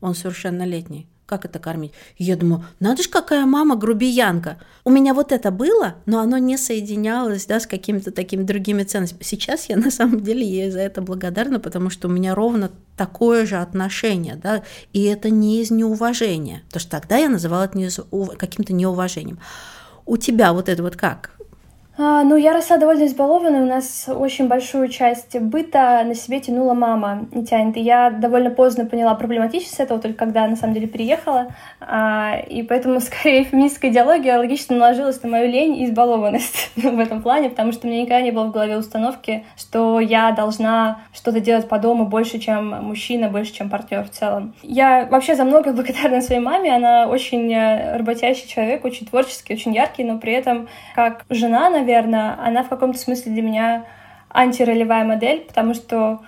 Он 0.00 0.14
совершеннолетний 0.14 1.08
как 1.30 1.44
это 1.44 1.60
кормить? 1.60 1.92
Я 2.18 2.36
думаю, 2.36 2.64
надо 2.80 3.04
же, 3.04 3.08
какая 3.08 3.46
мама 3.46 3.76
грубиянка. 3.76 4.58
У 4.84 4.90
меня 4.90 5.14
вот 5.14 5.30
это 5.30 5.52
было, 5.52 5.94
но 6.04 6.18
оно 6.18 6.38
не 6.38 6.58
соединялось 6.58 7.46
да, 7.46 7.60
с 7.60 7.68
какими-то 7.68 8.10
такими 8.10 8.42
другими 8.42 8.82
ценностями. 8.82 9.22
Сейчас 9.22 9.68
я 9.68 9.76
на 9.86 9.92
самом 9.92 10.20
деле 10.20 10.44
ей 10.44 10.70
за 10.70 10.80
это 10.80 11.00
благодарна, 11.02 11.60
потому 11.60 11.88
что 11.88 12.08
у 12.08 12.10
меня 12.10 12.34
ровно 12.34 12.72
такое 12.96 13.46
же 13.46 13.56
отношение, 13.56 14.34
да, 14.34 14.64
и 14.92 15.04
это 15.04 15.30
не 15.30 15.62
из 15.62 15.70
неуважения. 15.70 16.62
Потому 16.66 16.80
что 16.80 16.90
тогда 16.90 17.16
я 17.16 17.28
называла 17.28 17.64
это 17.64 18.36
каким-то 18.36 18.72
неуважением. 18.72 19.38
У 20.04 20.16
тебя 20.16 20.52
вот 20.52 20.68
это 20.68 20.82
вот 20.82 20.96
как? 20.96 21.39
А, 22.02 22.24
ну, 22.24 22.36
я 22.36 22.54
росла 22.54 22.78
довольно 22.78 23.04
избалованной. 23.04 23.60
У 23.60 23.66
нас 23.66 24.08
очень 24.08 24.48
большую 24.48 24.88
часть 24.88 25.38
быта 25.38 26.02
на 26.06 26.14
себе 26.14 26.40
тянула 26.40 26.72
мама 26.72 27.26
и 27.30 27.44
тянет. 27.44 27.76
И 27.76 27.80
я 27.80 28.08
довольно 28.08 28.48
поздно 28.48 28.86
поняла 28.86 29.14
проблематичность 29.14 29.80
этого, 29.80 30.00
только 30.00 30.16
когда 30.16 30.46
на 30.46 30.56
самом 30.56 30.72
деле 30.72 30.88
приехала. 30.88 31.48
А, 31.78 32.38
и 32.48 32.62
поэтому, 32.62 33.00
скорее, 33.00 33.44
феминистская 33.44 33.90
идеология 33.90 34.38
логично 34.38 34.76
наложилась 34.76 35.22
на 35.22 35.28
мою 35.28 35.50
лень 35.50 35.76
и 35.76 35.84
избалованность 35.84 36.70
в 36.76 36.98
этом 36.98 37.20
плане, 37.20 37.50
потому 37.50 37.72
что 37.72 37.86
у 37.86 37.90
меня 37.90 38.00
никогда 38.00 38.22
не 38.22 38.30
было 38.30 38.44
в 38.44 38.52
голове 38.52 38.78
установки, 38.78 39.44
что 39.58 40.00
я 40.00 40.32
должна 40.32 41.02
что-то 41.12 41.40
делать 41.40 41.68
по 41.68 41.78
дому 41.78 42.06
больше, 42.06 42.38
чем 42.38 42.82
мужчина, 42.82 43.28
больше, 43.28 43.52
чем 43.52 43.68
партнер 43.68 44.04
в 44.04 44.10
целом. 44.10 44.54
Я 44.62 45.04
вообще 45.10 45.34
за 45.34 45.44
многое 45.44 45.74
благодарна 45.74 46.22
своей 46.22 46.40
маме. 46.40 46.74
Она 46.74 47.08
очень 47.08 47.52
э, 47.52 47.98
работящий 47.98 48.48
человек, 48.48 48.86
очень 48.86 49.06
творческий, 49.06 49.52
очень 49.52 49.74
яркий, 49.74 50.04
но 50.04 50.18
при 50.18 50.32
этом 50.32 50.66
как 50.94 51.26
жена, 51.28 51.68
наверное, 51.68 51.89
наверное, 51.90 52.36
она 52.40 52.62
в 52.62 52.68
каком-то 52.68 52.98
смысле 52.98 53.32
для 53.32 53.42
меня 53.42 53.84
антиролевая 54.32 55.04
модель, 55.04 55.44
потому 55.46 55.74
что 55.74 56.20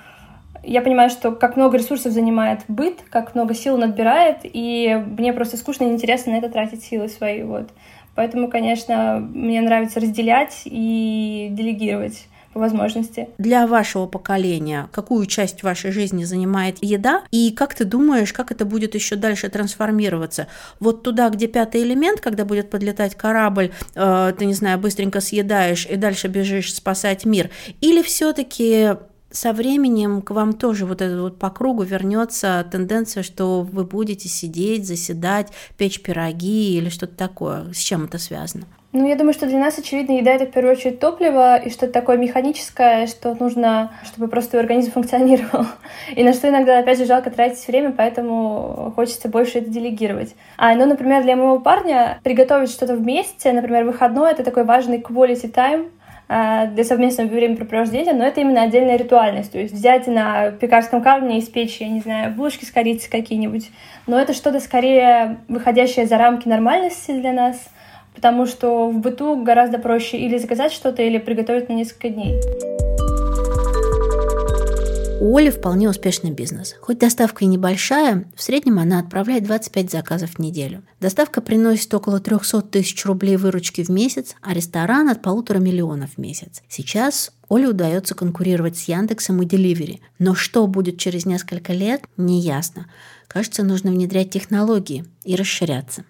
я 0.63 0.81
понимаю, 0.83 1.11
что 1.11 1.33
как 1.33 1.57
много 1.57 1.77
ресурсов 1.77 2.13
занимает 2.13 2.61
быт, 2.69 3.01
как 3.11 3.35
много 3.35 3.55
сил 3.55 3.75
он 3.75 3.85
отбирает, 3.85 4.39
и 4.43 5.03
мне 5.19 5.33
просто 5.33 5.57
скучно 5.57 5.85
и 5.85 5.87
неинтересно 5.89 6.33
на 6.33 6.37
это 6.37 6.49
тратить 6.49 6.85
силы 6.85 7.09
свои. 7.09 7.43
Вот. 7.43 7.71
Поэтому, 8.15 8.49
конечно, 8.49 9.19
мне 9.19 9.61
нравится 9.61 10.01
разделять 10.01 10.63
и 10.65 11.49
делегировать 11.51 12.27
возможности. 12.55 13.29
Для 13.39 13.67
вашего 13.67 14.07
поколения 14.07 14.89
какую 14.93 15.27
часть 15.27 15.63
вашей 15.63 15.93
жизни 15.93 16.25
занимает 16.25 16.79
еда? 16.81 17.23
И 17.31 17.51
как 17.53 17.75
ты 17.75 17.85
думаешь, 17.85 18.33
как 18.33 18.51
это 18.51 18.65
будет 18.65 18.95
еще 18.95 19.17
дальше 19.17 19.49
трансформироваться? 19.49 20.49
Вот 20.81 21.03
туда, 21.03 21.31
где 21.31 21.47
пятый 21.47 21.83
элемент, 21.83 22.21
когда 22.21 22.45
будет 22.45 22.71
подлетать 22.71 23.15
корабль, 23.15 23.73
э, 23.95 24.33
ты, 24.39 24.45
не 24.45 24.55
знаю, 24.55 24.79
быстренько 24.79 25.21
съедаешь 25.21 25.87
и 25.87 25.97
дальше 25.97 26.29
бежишь 26.29 26.75
спасать 26.75 27.25
мир? 27.25 27.51
Или 27.81 28.03
все-таки 28.03 28.97
со 29.33 29.53
временем 29.53 30.23
к 30.23 30.31
вам 30.31 30.53
тоже 30.53 30.87
вот 30.87 31.01
это 31.01 31.21
вот 31.21 31.39
по 31.39 31.51
кругу 31.51 31.83
вернется 31.83 32.67
тенденция, 32.71 33.23
что 33.23 33.63
вы 33.63 33.85
будете 33.85 34.29
сидеть, 34.29 34.87
заседать, 34.87 35.49
печь 35.77 36.03
пироги 36.03 36.77
или 36.77 36.91
что-то 36.91 37.17
такое. 37.17 37.73
С 37.73 37.79
чем 37.79 38.05
это 38.05 38.19
связано? 38.19 38.67
Ну, 38.95 39.09
я 39.09 39.17
думаю, 39.17 39.33
что 39.33 39.47
для 39.47 39.59
нас, 39.59 39.79
очевидно, 39.79 40.19
еда— 40.19 40.33
это 40.33 40.45
в 40.45 40.51
первую 40.51 40.77
очередь 40.77 41.01
топливо 41.01 41.57
и 41.57 41.71
что-то 41.71 41.95
такое 41.95 42.19
механическое, 42.19 43.07
что 43.07 43.35
нужно, 43.35 43.91
чтобы 44.05 44.29
просто 44.29 44.61
организм 44.61 44.93
функционировал. 44.93 45.65
И 46.15 46.23
на 46.23 46.35
что 46.35 46.51
иногда, 46.51 46.79
опять 46.79 46.99
же, 46.99 47.07
жалко 47.07 47.31
тратить 47.31 47.67
время, 47.67 47.95
поэтому 47.97 48.93
хочется 48.95 49.31
больше 49.31 49.61
это 49.61 49.71
делегировать. 49.71 50.35
А, 50.59 50.75
ну, 50.75 50.85
например, 50.85 51.23
для 51.23 51.37
моего 51.37 51.59
парня 51.59 52.21
приготовить 52.23 52.71
что-то 52.71 52.95
вместе, 52.95 53.51
например, 53.53 53.85
выходной— 53.85 54.31
это 54.33 54.45
такой 54.45 54.65
важный 54.65 54.99
quality 54.99 55.51
time, 55.51 55.89
а, 56.29 56.67
для 56.67 56.85
совместного 56.85 57.29
времяпрепровождения, 57.29 58.13
но 58.13 58.27
это 58.27 58.43
именно 58.43 58.63
отдельная 58.63 58.99
ритуальность. 58.99 59.53
То 59.53 59.59
есть 59.59 59.73
взять 59.73 60.07
на 60.07 60.51
пекарском 60.51 61.03
камне 61.03 61.39
и 61.39 61.41
испечь, 61.41 61.81
я 61.81 61.89
не 61.89 62.01
знаю, 62.01 62.33
булочки 62.35 62.67
с 62.67 62.71
корицей 62.71 63.11
какие-нибудь. 63.11 63.71
Но 64.07 64.21
это 64.21 64.35
что-то 64.35 64.61
скорее 64.61 65.39
выходящее 65.49 66.07
за 66.07 66.19
рамки 66.19 66.47
нормальности 66.47 67.13
для 67.13 67.33
нас— 67.33 67.57
потому 68.15 68.47
что 68.47 68.91
в 68.91 68.99
быту 68.99 69.43
гораздо 69.43 69.79
проще 69.79 70.19
или 70.19 70.39
заказать 70.39 70.73
что-то, 70.73 71.03
или 71.03 71.19
приготовить 71.19 71.69
на 71.69 71.75
несколько 71.75 72.09
дней. 72.09 72.41
У 75.23 75.37
Оли 75.37 75.51
вполне 75.51 75.89
успешный 75.89 76.33
бизнес. 76.33 76.75
Хоть 76.81 76.99
доставка 76.99 77.45
и 77.45 77.47
небольшая, 77.47 78.25
в 78.35 78.43
среднем 78.43 78.81
она 78.81 78.99
отправляет 78.99 79.45
25 79.45 79.89
заказов 79.89 80.31
в 80.31 80.39
неделю. 80.41 80.83
Доставка 80.99 81.41
приносит 81.41 81.95
около 81.95 82.19
300 82.19 82.63
тысяч 82.63 83.07
рублей 83.07 83.37
выручки 83.37 83.85
в 83.85 83.89
месяц, 83.89 84.35
а 84.43 84.53
ресторан 84.53 85.09
от 85.09 85.23
полутора 85.23 85.59
миллионов 85.59 86.15
в 86.15 86.19
месяц. 86.19 86.61
Сейчас 86.69 87.31
Оле 87.49 87.69
удается 87.69 88.17
конкурировать 88.17 88.77
с 88.77 88.89
Яндексом 88.89 89.41
и 89.41 89.47
Деливери. 89.47 90.01
Но 90.19 90.35
что 90.35 90.67
будет 90.67 90.99
через 90.99 91.25
несколько 91.25 91.73
лет, 91.73 92.03
не 92.17 92.41
ясно. 92.41 92.89
Кажется, 93.29 93.63
нужно 93.63 93.93
внедрять 93.93 94.31
технологии 94.31 95.05
и 95.23 95.37
расширяться. 95.37 96.05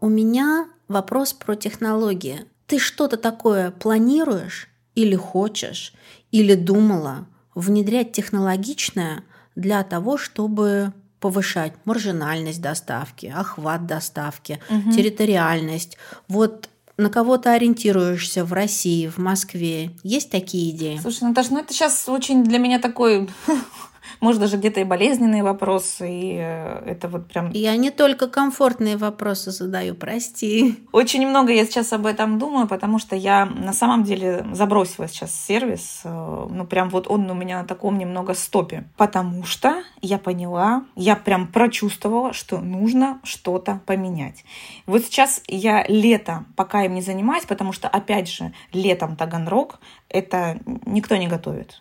У 0.00 0.08
меня 0.08 0.68
вопрос 0.88 1.32
про 1.32 1.56
технологии. 1.56 2.44
Ты 2.66 2.78
что-то 2.78 3.16
такое 3.16 3.70
планируешь 3.70 4.68
или 4.94 5.14
хочешь, 5.14 5.92
или 6.30 6.54
думала 6.54 7.26
внедрять 7.54 8.12
технологичное 8.12 9.24
для 9.54 9.82
того, 9.82 10.18
чтобы 10.18 10.92
повышать 11.20 11.72
маржинальность 11.84 12.60
доставки, 12.60 13.32
охват 13.34 13.86
доставки, 13.86 14.60
угу. 14.68 14.92
территориальность. 14.92 15.96
Вот 16.28 16.68
на 16.98 17.10
кого 17.10 17.36
ты 17.36 17.50
ориентируешься 17.50 18.44
в 18.44 18.52
России, 18.52 19.08
в 19.08 19.18
Москве? 19.18 19.90
Есть 20.02 20.30
такие 20.30 20.70
идеи? 20.70 20.98
Слушай, 21.00 21.24
Наташа, 21.24 21.52
ну 21.52 21.58
это 21.60 21.72
сейчас 21.72 22.08
очень 22.08 22.44
для 22.44 22.58
меня 22.58 22.78
такой 22.78 23.28
может, 24.20 24.40
даже 24.40 24.56
где-то 24.56 24.80
и 24.80 24.84
болезненные 24.84 25.42
вопросы, 25.42 26.08
и 26.10 26.36
э, 26.38 26.82
это 26.86 27.08
вот 27.08 27.26
прям... 27.28 27.50
Я 27.52 27.76
не 27.76 27.90
только 27.90 28.28
комфортные 28.28 28.96
вопросы 28.96 29.50
задаю, 29.50 29.94
прости. 29.94 30.76
Очень 30.92 31.26
много 31.26 31.52
я 31.52 31.64
сейчас 31.64 31.92
об 31.92 32.06
этом 32.06 32.38
думаю, 32.38 32.66
потому 32.66 32.98
что 32.98 33.16
я 33.16 33.46
на 33.46 33.72
самом 33.72 34.04
деле 34.04 34.46
забросила 34.52 35.08
сейчас 35.08 35.34
сервис, 35.34 36.00
э, 36.04 36.46
ну 36.50 36.66
прям 36.66 36.88
вот 36.90 37.08
он 37.08 37.30
у 37.30 37.34
меня 37.34 37.60
на 37.62 37.66
таком 37.66 37.98
немного 37.98 38.34
стопе, 38.34 38.84
потому 38.96 39.44
что 39.44 39.82
я 40.00 40.18
поняла, 40.18 40.84
я 40.94 41.16
прям 41.16 41.46
прочувствовала, 41.48 42.32
что 42.32 42.58
нужно 42.58 43.20
что-то 43.22 43.80
поменять. 43.86 44.44
Вот 44.86 45.04
сейчас 45.04 45.42
я 45.48 45.84
лето 45.88 46.44
пока 46.56 46.84
им 46.84 46.94
не 46.94 47.02
занимаюсь, 47.02 47.44
потому 47.44 47.72
что, 47.72 47.88
опять 47.88 48.28
же, 48.28 48.52
летом 48.72 49.16
Таганрог 49.16 49.80
это 50.08 50.58
никто 50.84 51.16
не 51.16 51.28
готовит 51.28 51.80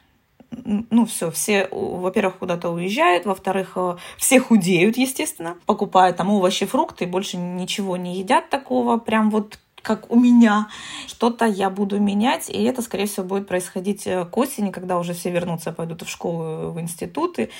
ну 0.63 1.05
все, 1.05 1.31
все, 1.31 1.67
во-первых, 1.71 2.37
куда-то 2.37 2.69
уезжают, 2.69 3.25
во-вторых, 3.25 3.73
э, 3.75 3.97
все 4.17 4.39
худеют, 4.39 4.97
естественно, 4.97 5.57
покупают 5.65 6.17
там 6.17 6.29
овощи, 6.29 6.65
фрукты, 6.65 7.05
больше 7.07 7.37
ничего 7.37 7.97
не 7.97 8.19
едят 8.19 8.49
такого, 8.49 8.97
прям 8.97 9.29
вот 9.29 9.59
как 9.85 10.11
у 10.11 10.19
меня. 10.19 10.67
Что-то 11.07 11.45
я 11.45 11.69
буду 11.69 11.99
менять, 11.99 12.49
и 12.49 12.63
это, 12.63 12.81
скорее 12.81 13.05
всего, 13.05 13.25
будет 13.25 13.47
происходить 13.47 14.07
э, 14.07 14.25
к 14.25 14.37
осени, 14.37 14.71
когда 14.71 14.97
уже 14.97 15.13
все 15.13 15.29
вернутся, 15.29 15.71
пойдут 15.71 16.01
в 16.01 16.09
школу, 16.09 16.71
в 16.71 16.79
институты. 16.81 17.51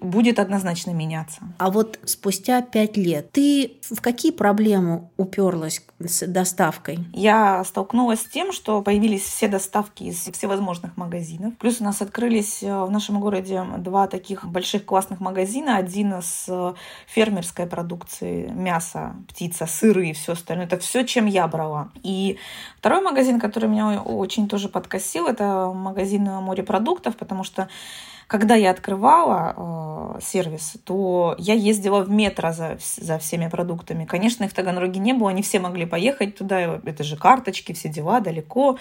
Будет 0.00 0.38
однозначно 0.38 0.90
меняться. 0.90 1.40
А 1.58 1.70
вот 1.70 1.98
спустя 2.04 2.62
пять 2.62 2.96
лет 2.96 3.30
ты 3.32 3.78
в 3.90 4.00
какие 4.00 4.32
проблемы 4.32 5.08
уперлась 5.16 5.82
с 5.98 6.26
доставкой? 6.26 6.98
Я 7.12 7.62
столкнулась 7.64 8.22
с 8.22 8.24
тем, 8.24 8.52
что 8.52 8.82
появились 8.82 9.22
все 9.22 9.48
доставки 9.48 10.04
из 10.04 10.16
всевозможных 10.16 10.96
магазинов. 10.96 11.56
Плюс 11.58 11.80
у 11.80 11.84
нас 11.84 12.02
открылись 12.02 12.62
э, 12.62 12.84
в 12.84 12.90
нашем 12.90 13.20
городе 13.20 13.64
два 13.78 14.06
таких 14.06 14.44
больших 14.44 14.84
классных 14.84 15.20
магазина. 15.20 15.76
Один 15.76 16.14
с 16.20 16.46
э, 16.48 16.74
фермерской 17.06 17.66
продукцией, 17.66 18.50
мясо, 18.50 19.14
птица, 19.28 19.66
сыры 19.66 20.08
и 20.08 20.12
все 20.12 20.32
остальное. 20.32 20.66
Это 20.66 20.78
все, 20.78 21.04
чем 21.04 21.26
я 21.26 21.46
брала 21.46 21.60
брала. 21.60 21.90
И 22.02 22.38
второй 22.78 23.00
магазин, 23.02 23.38
который 23.38 23.68
меня 23.68 24.02
очень 24.02 24.48
тоже 24.48 24.68
подкосил, 24.68 25.26
это 25.26 25.72
магазин 25.74 26.24
морепродуктов, 26.24 27.16
потому 27.16 27.44
что 27.44 27.68
когда 28.30 28.54
я 28.54 28.70
открывала 28.70 29.54
э, 29.56 30.20
сервис, 30.22 30.74
то 30.84 31.34
я 31.36 31.54
ездила 31.54 32.04
в 32.04 32.10
метро 32.10 32.52
за, 32.52 32.78
за 32.96 33.18
всеми 33.18 33.48
продуктами. 33.48 34.04
Конечно, 34.04 34.44
их 34.44 34.52
в 34.52 34.54
Таганроге 34.54 35.00
не 35.00 35.12
было, 35.14 35.30
не 35.30 35.42
все 35.42 35.58
могли 35.58 35.84
поехать 35.84 36.36
туда, 36.36 36.60
это 36.60 37.02
же 37.02 37.16
карточки, 37.16 37.72
все 37.72 37.88
дела 37.88 38.20
далеко. 38.20 38.78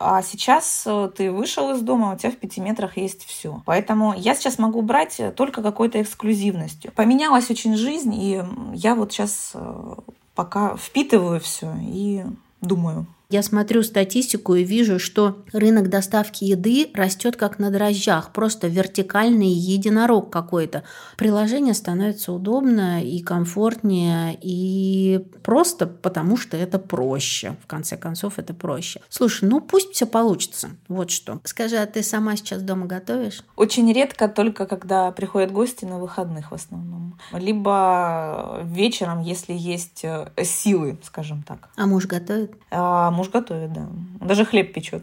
А 0.00 0.22
сейчас 0.22 0.84
э, 0.86 1.10
ты 1.14 1.30
вышел 1.30 1.72
из 1.72 1.82
дома, 1.82 2.14
у 2.14 2.16
тебя 2.16 2.30
в 2.30 2.36
пяти 2.36 2.62
метрах 2.62 2.96
есть 2.96 3.26
все. 3.26 3.62
Поэтому 3.66 4.14
я 4.16 4.34
сейчас 4.34 4.58
могу 4.58 4.80
брать 4.80 5.20
только 5.36 5.62
какой-то 5.62 6.00
эксклюзивностью. 6.00 6.90
Поменялась 6.92 7.50
очень 7.50 7.76
жизнь, 7.76 8.14
и 8.14 8.42
я 8.72 8.94
вот 8.94 9.12
сейчас 9.12 9.50
э, 9.52 9.94
пока 10.34 10.74
впитываю 10.74 11.38
все 11.38 11.70
и 11.82 12.24
думаю. 12.62 13.06
Я 13.28 13.42
смотрю 13.42 13.82
статистику 13.82 14.54
и 14.54 14.62
вижу, 14.62 15.00
что 15.00 15.44
рынок 15.52 15.88
доставки 15.90 16.44
еды 16.44 16.90
растет 16.94 17.36
как 17.36 17.58
на 17.58 17.70
дрожжах, 17.70 18.32
просто 18.32 18.68
вертикальный 18.68 19.48
единорог 19.48 20.30
какой-то. 20.30 20.84
Приложение 21.16 21.74
становится 21.74 22.32
удобно 22.32 23.02
и 23.02 23.20
комфортнее, 23.20 24.38
и 24.40 25.26
просто 25.42 25.88
потому, 25.88 26.36
что 26.36 26.56
это 26.56 26.78
проще. 26.78 27.56
В 27.64 27.66
конце 27.66 27.96
концов, 27.96 28.38
это 28.38 28.54
проще. 28.54 29.00
Слушай, 29.08 29.48
ну 29.48 29.60
пусть 29.60 29.92
все 29.92 30.06
получится. 30.06 30.70
Вот 30.86 31.10
что. 31.10 31.40
Скажи, 31.42 31.76
а 31.76 31.86
ты 31.86 32.04
сама 32.04 32.36
сейчас 32.36 32.62
дома 32.62 32.86
готовишь? 32.86 33.42
Очень 33.56 33.92
редко, 33.92 34.28
только 34.28 34.66
когда 34.66 35.10
приходят 35.10 35.50
гости 35.50 35.84
на 35.84 35.98
выходных 35.98 36.52
в 36.52 36.54
основном. 36.54 37.18
Либо 37.32 38.60
вечером, 38.64 39.22
если 39.22 39.52
есть 39.52 40.04
э, 40.04 40.28
силы, 40.44 40.98
скажем 41.02 41.42
так. 41.42 41.70
А 41.76 41.86
муж 41.86 42.06
готовит? 42.06 42.54
А 42.70 43.10
муж 43.16 43.30
готовит, 43.30 43.72
да. 43.72 43.88
Даже 44.20 44.44
хлеб 44.44 44.72
печет. 44.72 45.02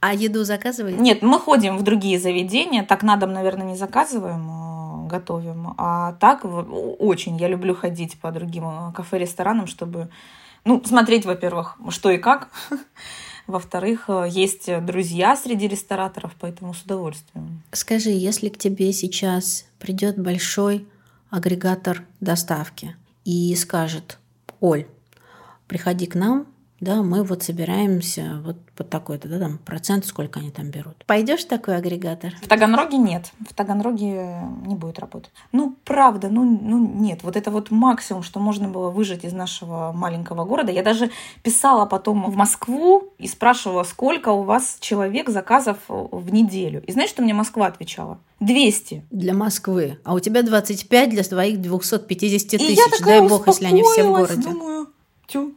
А 0.00 0.14
еду 0.14 0.44
заказываете? 0.44 0.98
Нет, 0.98 1.20
мы 1.20 1.38
ходим 1.38 1.76
в 1.76 1.82
другие 1.82 2.18
заведения. 2.18 2.84
Так 2.84 3.02
на 3.02 3.16
дом, 3.16 3.32
наверное, 3.32 3.66
не 3.66 3.76
заказываем, 3.76 4.48
а 4.50 5.06
готовим. 5.06 5.74
А 5.76 6.14
так 6.14 6.44
очень 6.44 7.36
я 7.36 7.48
люблю 7.48 7.74
ходить 7.74 8.18
по 8.18 8.30
другим 8.32 8.64
э, 8.66 8.92
кафе-ресторанам, 8.94 9.66
чтобы 9.66 10.08
ну, 10.64 10.82
смотреть, 10.84 11.26
во-первых, 11.26 11.76
что 11.90 12.10
и 12.10 12.18
как. 12.18 12.48
Во-вторых, 13.46 14.04
э, 14.08 14.26
есть 14.30 14.70
друзья 14.86 15.36
среди 15.36 15.68
рестораторов, 15.68 16.32
поэтому 16.40 16.72
с 16.72 16.82
удовольствием. 16.82 17.62
Скажи, 17.72 18.10
если 18.10 18.48
к 18.48 18.56
тебе 18.56 18.92
сейчас 18.94 19.66
придет 19.78 20.18
большой 20.18 20.86
агрегатор 21.28 22.04
доставки 22.20 22.96
и 23.24 23.54
скажет, 23.54 24.18
Оль, 24.60 24.86
приходи 25.66 26.06
к 26.06 26.14
нам, 26.14 26.46
да, 26.80 27.02
мы 27.02 27.22
вот 27.24 27.42
собираемся 27.42 28.40
вот 28.42 28.56
под 28.74 28.88
такой-то, 28.88 29.28
да, 29.28 29.38
там 29.38 29.58
процент, 29.58 30.06
сколько 30.06 30.40
они 30.40 30.50
там 30.50 30.70
берут. 30.70 31.04
Пойдешь 31.06 31.44
такой 31.44 31.76
агрегатор? 31.76 32.32
В 32.40 32.48
Таганроге 32.48 32.96
нет. 32.96 33.32
В 33.46 33.52
Таганроге 33.52 34.38
не 34.64 34.74
будет 34.74 34.98
работать. 34.98 35.30
Ну, 35.52 35.76
правда, 35.84 36.30
ну, 36.30 36.44
ну 36.44 36.78
нет. 36.78 37.22
Вот 37.22 37.36
это 37.36 37.50
вот 37.50 37.70
максимум, 37.70 38.22
что 38.22 38.40
можно 38.40 38.68
было 38.68 38.88
выжить 38.90 39.24
из 39.24 39.34
нашего 39.34 39.92
маленького 39.92 40.46
города. 40.46 40.72
Я 40.72 40.82
даже 40.82 41.10
писала 41.42 41.84
потом 41.84 42.30
в 42.30 42.34
Москву 42.34 43.12
и 43.18 43.28
спрашивала, 43.28 43.82
сколько 43.82 44.30
у 44.30 44.42
вас 44.42 44.78
человек 44.80 45.28
заказов 45.28 45.76
в 45.88 46.32
неделю. 46.32 46.82
И 46.86 46.92
знаешь, 46.92 47.10
что 47.10 47.20
мне 47.20 47.34
Москва 47.34 47.66
отвечала? 47.66 48.18
200. 48.40 49.04
Для 49.10 49.34
Москвы. 49.34 49.98
А 50.02 50.14
у 50.14 50.20
тебя 50.20 50.42
25 50.42 51.10
для 51.10 51.24
своих 51.24 51.60
250 51.60 52.58
тысяч. 52.58 52.78
Дай 53.04 53.20
бог, 53.28 53.46
если 53.46 53.66
они 53.66 53.82
все 53.82 54.04
в 54.04 54.12
городе. 54.12 54.42
думаю, 54.42 54.88
тю. 55.26 55.54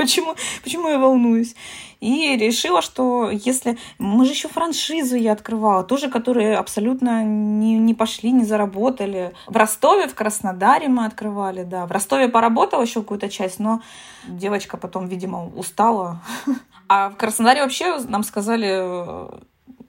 Почему, 0.00 0.34
почему 0.62 0.88
я 0.88 0.98
волнуюсь? 0.98 1.54
И 2.00 2.34
решила, 2.38 2.80
что 2.80 3.30
если... 3.30 3.76
Мы 3.98 4.24
же 4.24 4.30
еще 4.32 4.48
франшизу 4.48 5.14
я 5.16 5.32
открывала, 5.32 5.84
тоже, 5.84 6.08
которые 6.08 6.56
абсолютно 6.56 7.22
не, 7.22 7.76
не 7.78 7.92
пошли, 7.92 8.32
не 8.32 8.44
заработали. 8.44 9.34
В 9.46 9.54
Ростове, 9.54 10.08
в 10.08 10.14
Краснодаре 10.14 10.88
мы 10.88 11.04
открывали, 11.04 11.64
да. 11.64 11.84
В 11.84 11.92
Ростове 11.92 12.28
поработала 12.28 12.80
еще 12.80 13.00
какую-то 13.02 13.28
часть, 13.28 13.58
но 13.58 13.82
девочка 14.26 14.78
потом, 14.78 15.06
видимо, 15.06 15.46
устала. 15.48 16.22
А 16.92 17.10
в 17.10 17.16
Краснодаре 17.16 17.62
вообще 17.62 17.98
нам 18.08 18.24
сказали, 18.24 19.28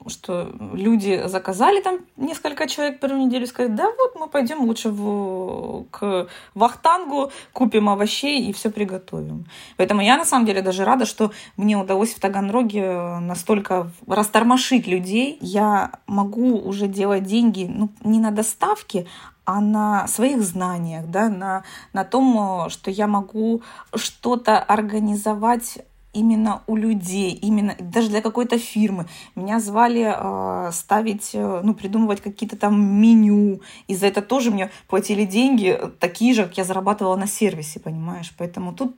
что 0.08 0.52
люди 0.72 1.22
заказали 1.26 1.80
там 1.80 2.00
несколько 2.16 2.66
человек 2.68 3.00
первую 3.00 3.26
неделю, 3.26 3.46
сказали, 3.46 3.72
да 3.72 3.84
вот 3.98 4.16
мы 4.18 4.28
пойдем 4.28 4.62
лучше 4.64 4.90
в, 4.90 5.84
к 5.90 6.28
Вахтангу, 6.54 7.30
купим 7.52 7.88
овощей 7.88 8.48
и 8.48 8.52
все 8.52 8.70
приготовим. 8.70 9.46
Поэтому 9.76 10.02
я 10.02 10.16
на 10.16 10.24
самом 10.24 10.46
деле 10.46 10.62
даже 10.62 10.84
рада, 10.84 11.06
что 11.06 11.32
мне 11.56 11.76
удалось 11.76 12.14
в 12.14 12.20
Таганроге 12.20 13.18
настолько 13.20 13.90
растормошить 14.06 14.86
людей. 14.86 15.38
Я 15.40 15.92
могу 16.06 16.58
уже 16.58 16.86
делать 16.86 17.24
деньги 17.24 17.70
ну, 17.72 17.90
не 18.04 18.20
на 18.20 18.30
доставке, 18.30 19.06
а 19.44 19.60
на 19.60 20.06
своих 20.06 20.42
знаниях, 20.42 21.06
да, 21.06 21.28
на, 21.28 21.64
на 21.92 22.04
том, 22.04 22.68
что 22.70 22.90
я 22.90 23.06
могу 23.06 23.62
что-то 23.94 24.58
организовать 24.58 25.78
именно 26.12 26.62
у 26.66 26.76
людей, 26.76 27.32
именно 27.32 27.74
даже 27.78 28.08
для 28.08 28.20
какой-то 28.20 28.58
фирмы. 28.58 29.06
Меня 29.34 29.60
звали 29.60 30.14
э, 30.14 30.72
ставить, 30.72 31.30
э, 31.34 31.60
ну, 31.62 31.74
придумывать 31.74 32.20
какие-то 32.20 32.56
там 32.56 32.80
меню. 32.80 33.60
И 33.88 33.94
за 33.94 34.06
это 34.06 34.22
тоже 34.22 34.50
мне 34.50 34.70
платили 34.88 35.24
деньги, 35.24 35.78
такие 35.98 36.34
же, 36.34 36.44
как 36.44 36.58
я 36.58 36.64
зарабатывала 36.64 37.16
на 37.16 37.26
сервисе, 37.26 37.80
понимаешь? 37.80 38.32
Поэтому 38.36 38.72
тут 38.72 38.96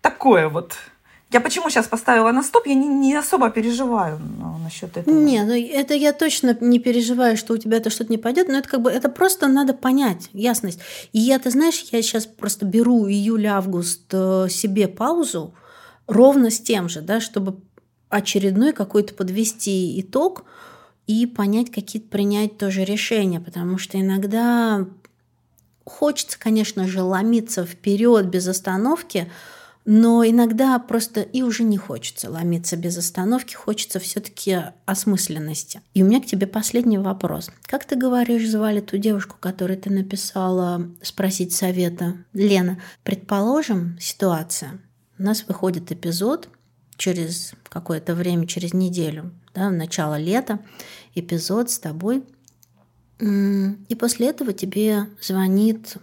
такое 0.00 0.48
вот. 0.48 0.76
Я 1.30 1.40
почему 1.40 1.68
сейчас 1.68 1.88
поставила 1.88 2.30
на 2.30 2.42
стоп, 2.44 2.66
я 2.66 2.74
не, 2.74 2.86
не 2.86 3.14
особо 3.14 3.50
переживаю 3.50 4.20
ну, 4.38 4.58
насчет 4.58 4.96
этого. 4.96 5.12
Не, 5.12 5.42
ну 5.42 5.52
это 5.52 5.94
я 5.94 6.12
точно 6.12 6.56
не 6.60 6.78
переживаю, 6.78 7.36
что 7.36 7.54
у 7.54 7.56
тебя 7.56 7.78
это 7.78 7.90
что-то 7.90 8.12
не 8.12 8.18
пойдет, 8.18 8.46
но 8.46 8.58
это 8.58 8.68
как 8.68 8.82
бы 8.82 8.90
это 8.90 9.08
просто 9.08 9.48
надо 9.48 9.74
понять, 9.74 10.28
ясность. 10.32 10.78
И 11.12 11.18
я, 11.18 11.38
ты 11.40 11.50
знаешь, 11.50 11.84
я 11.90 12.02
сейчас 12.02 12.26
просто 12.26 12.66
беру 12.66 13.08
июль-август 13.08 14.04
э, 14.12 14.46
себе 14.48 14.86
паузу, 14.86 15.54
ровно 16.06 16.50
с 16.50 16.60
тем 16.60 16.88
же, 16.88 17.00
да, 17.00 17.20
чтобы 17.20 17.60
очередной 18.08 18.72
какой-то 18.72 19.14
подвести 19.14 20.00
итог 20.00 20.44
и 21.06 21.26
понять, 21.26 21.70
какие-то 21.70 22.08
принять 22.08 22.58
тоже 22.58 22.84
решения, 22.84 23.40
потому 23.40 23.78
что 23.78 24.00
иногда 24.00 24.86
хочется, 25.84 26.38
конечно 26.38 26.86
же, 26.86 27.02
ломиться 27.02 27.64
вперед 27.66 28.26
без 28.28 28.46
остановки, 28.48 29.30
но 29.84 30.24
иногда 30.24 30.78
просто 30.78 31.20
и 31.20 31.42
уже 31.42 31.62
не 31.62 31.76
хочется 31.76 32.30
ломиться 32.30 32.76
без 32.76 32.96
остановки, 32.96 33.54
хочется 33.54 34.00
все-таки 34.00 34.58
осмысленности. 34.86 35.82
И 35.92 36.02
у 36.02 36.06
меня 36.06 36.22
к 36.22 36.26
тебе 36.26 36.46
последний 36.46 36.96
вопрос. 36.96 37.50
Как 37.64 37.84
ты 37.84 37.96
говоришь, 37.96 38.48
звали 38.48 38.80
ту 38.80 38.96
девушку, 38.96 39.36
которой 39.38 39.76
ты 39.76 39.90
написала 39.90 40.88
спросить 41.02 41.52
совета? 41.52 42.16
Лена, 42.32 42.80
предположим, 43.02 43.98
ситуация. 44.00 44.80
У 45.18 45.22
нас 45.22 45.44
выходит 45.46 45.92
эпизод 45.92 46.48
через 46.96 47.52
какое-то 47.68 48.14
время, 48.14 48.46
через 48.46 48.72
неделю, 48.72 49.32
да, 49.54 49.70
начало 49.70 50.18
лета, 50.18 50.60
эпизод 51.14 51.70
с 51.70 51.78
тобой 51.78 52.24
И 53.20 53.94
после 53.94 54.28
этого 54.28 54.52
тебе 54.52 55.06
звонит 55.20 55.96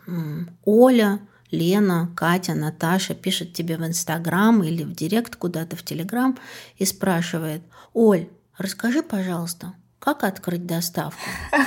Оля, 0.64 1.20
Лена, 1.52 2.10
Катя, 2.16 2.56
Наташа, 2.56 3.14
пишет 3.14 3.54
тебе 3.54 3.76
в 3.76 3.86
Инстаграм 3.86 4.64
или 4.64 4.84
в 4.84 4.94
Директ 4.94 5.36
куда-то 5.36 5.76
в 5.76 5.84
Телеграм 5.84 6.38
и 6.78 6.86
спрашивает, 6.86 7.62
Оль, 7.94 8.30
расскажи, 8.58 9.04
пожалуйста, 9.04 9.74
как 10.00 10.24
открыть 10.24 10.66
доставку? 10.66 11.22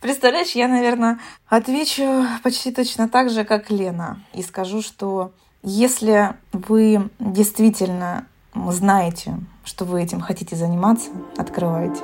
Представляешь, 0.00 0.52
я, 0.52 0.66
наверное, 0.66 1.20
отвечу 1.46 2.24
почти 2.42 2.72
точно 2.72 3.10
так 3.10 3.28
же, 3.28 3.44
как 3.44 3.70
Лена. 3.70 4.24
И 4.32 4.42
скажу, 4.42 4.80
что 4.80 5.34
если 5.62 6.34
вы 6.52 7.10
действительно 7.18 8.26
знаете, 8.54 9.34
что 9.64 9.84
вы 9.84 10.02
этим 10.02 10.20
хотите 10.20 10.56
заниматься, 10.56 11.10
открывайте. 11.36 12.00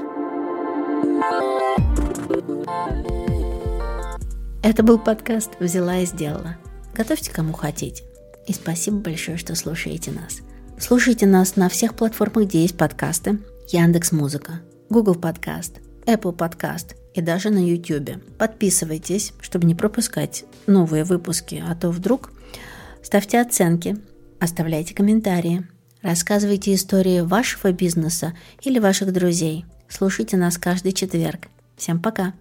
Это 4.62 4.82
был 4.82 4.98
подкаст 4.98 5.52
«Взяла 5.60 5.98
и 5.98 6.06
сделала». 6.06 6.56
Готовьте 6.94 7.30
кому 7.30 7.52
хотите. 7.52 8.04
И 8.46 8.52
спасибо 8.52 8.98
большое, 8.98 9.36
что 9.36 9.54
слушаете 9.54 10.10
нас. 10.10 10.38
Слушайте 10.78 11.26
нас 11.26 11.56
на 11.56 11.68
всех 11.68 11.94
платформах, 11.94 12.48
где 12.48 12.62
есть 12.62 12.76
подкасты. 12.76 13.38
Яндекс 13.68 14.12
Музыка, 14.12 14.60
Google 14.90 15.16
Подкаст, 15.16 15.80
Apple 16.06 16.32
Подкаст 16.32 16.94
и 17.14 17.20
даже 17.20 17.50
на 17.50 17.58
YouTube. 17.58 18.22
Подписывайтесь, 18.38 19.32
чтобы 19.40 19.66
не 19.66 19.74
пропускать 19.74 20.44
новые 20.66 21.04
выпуски, 21.04 21.62
а 21.66 21.74
то 21.74 21.90
вдруг 21.90 22.30
ставьте 23.06 23.40
оценки, 23.40 23.96
оставляйте 24.40 24.92
комментарии, 24.92 25.64
рассказывайте 26.02 26.74
истории 26.74 27.20
вашего 27.20 27.70
бизнеса 27.70 28.36
или 28.62 28.80
ваших 28.80 29.12
друзей. 29.12 29.64
Слушайте 29.88 30.36
нас 30.36 30.58
каждый 30.58 30.90
четверг. 30.90 31.46
Всем 31.76 32.02
пока! 32.02 32.34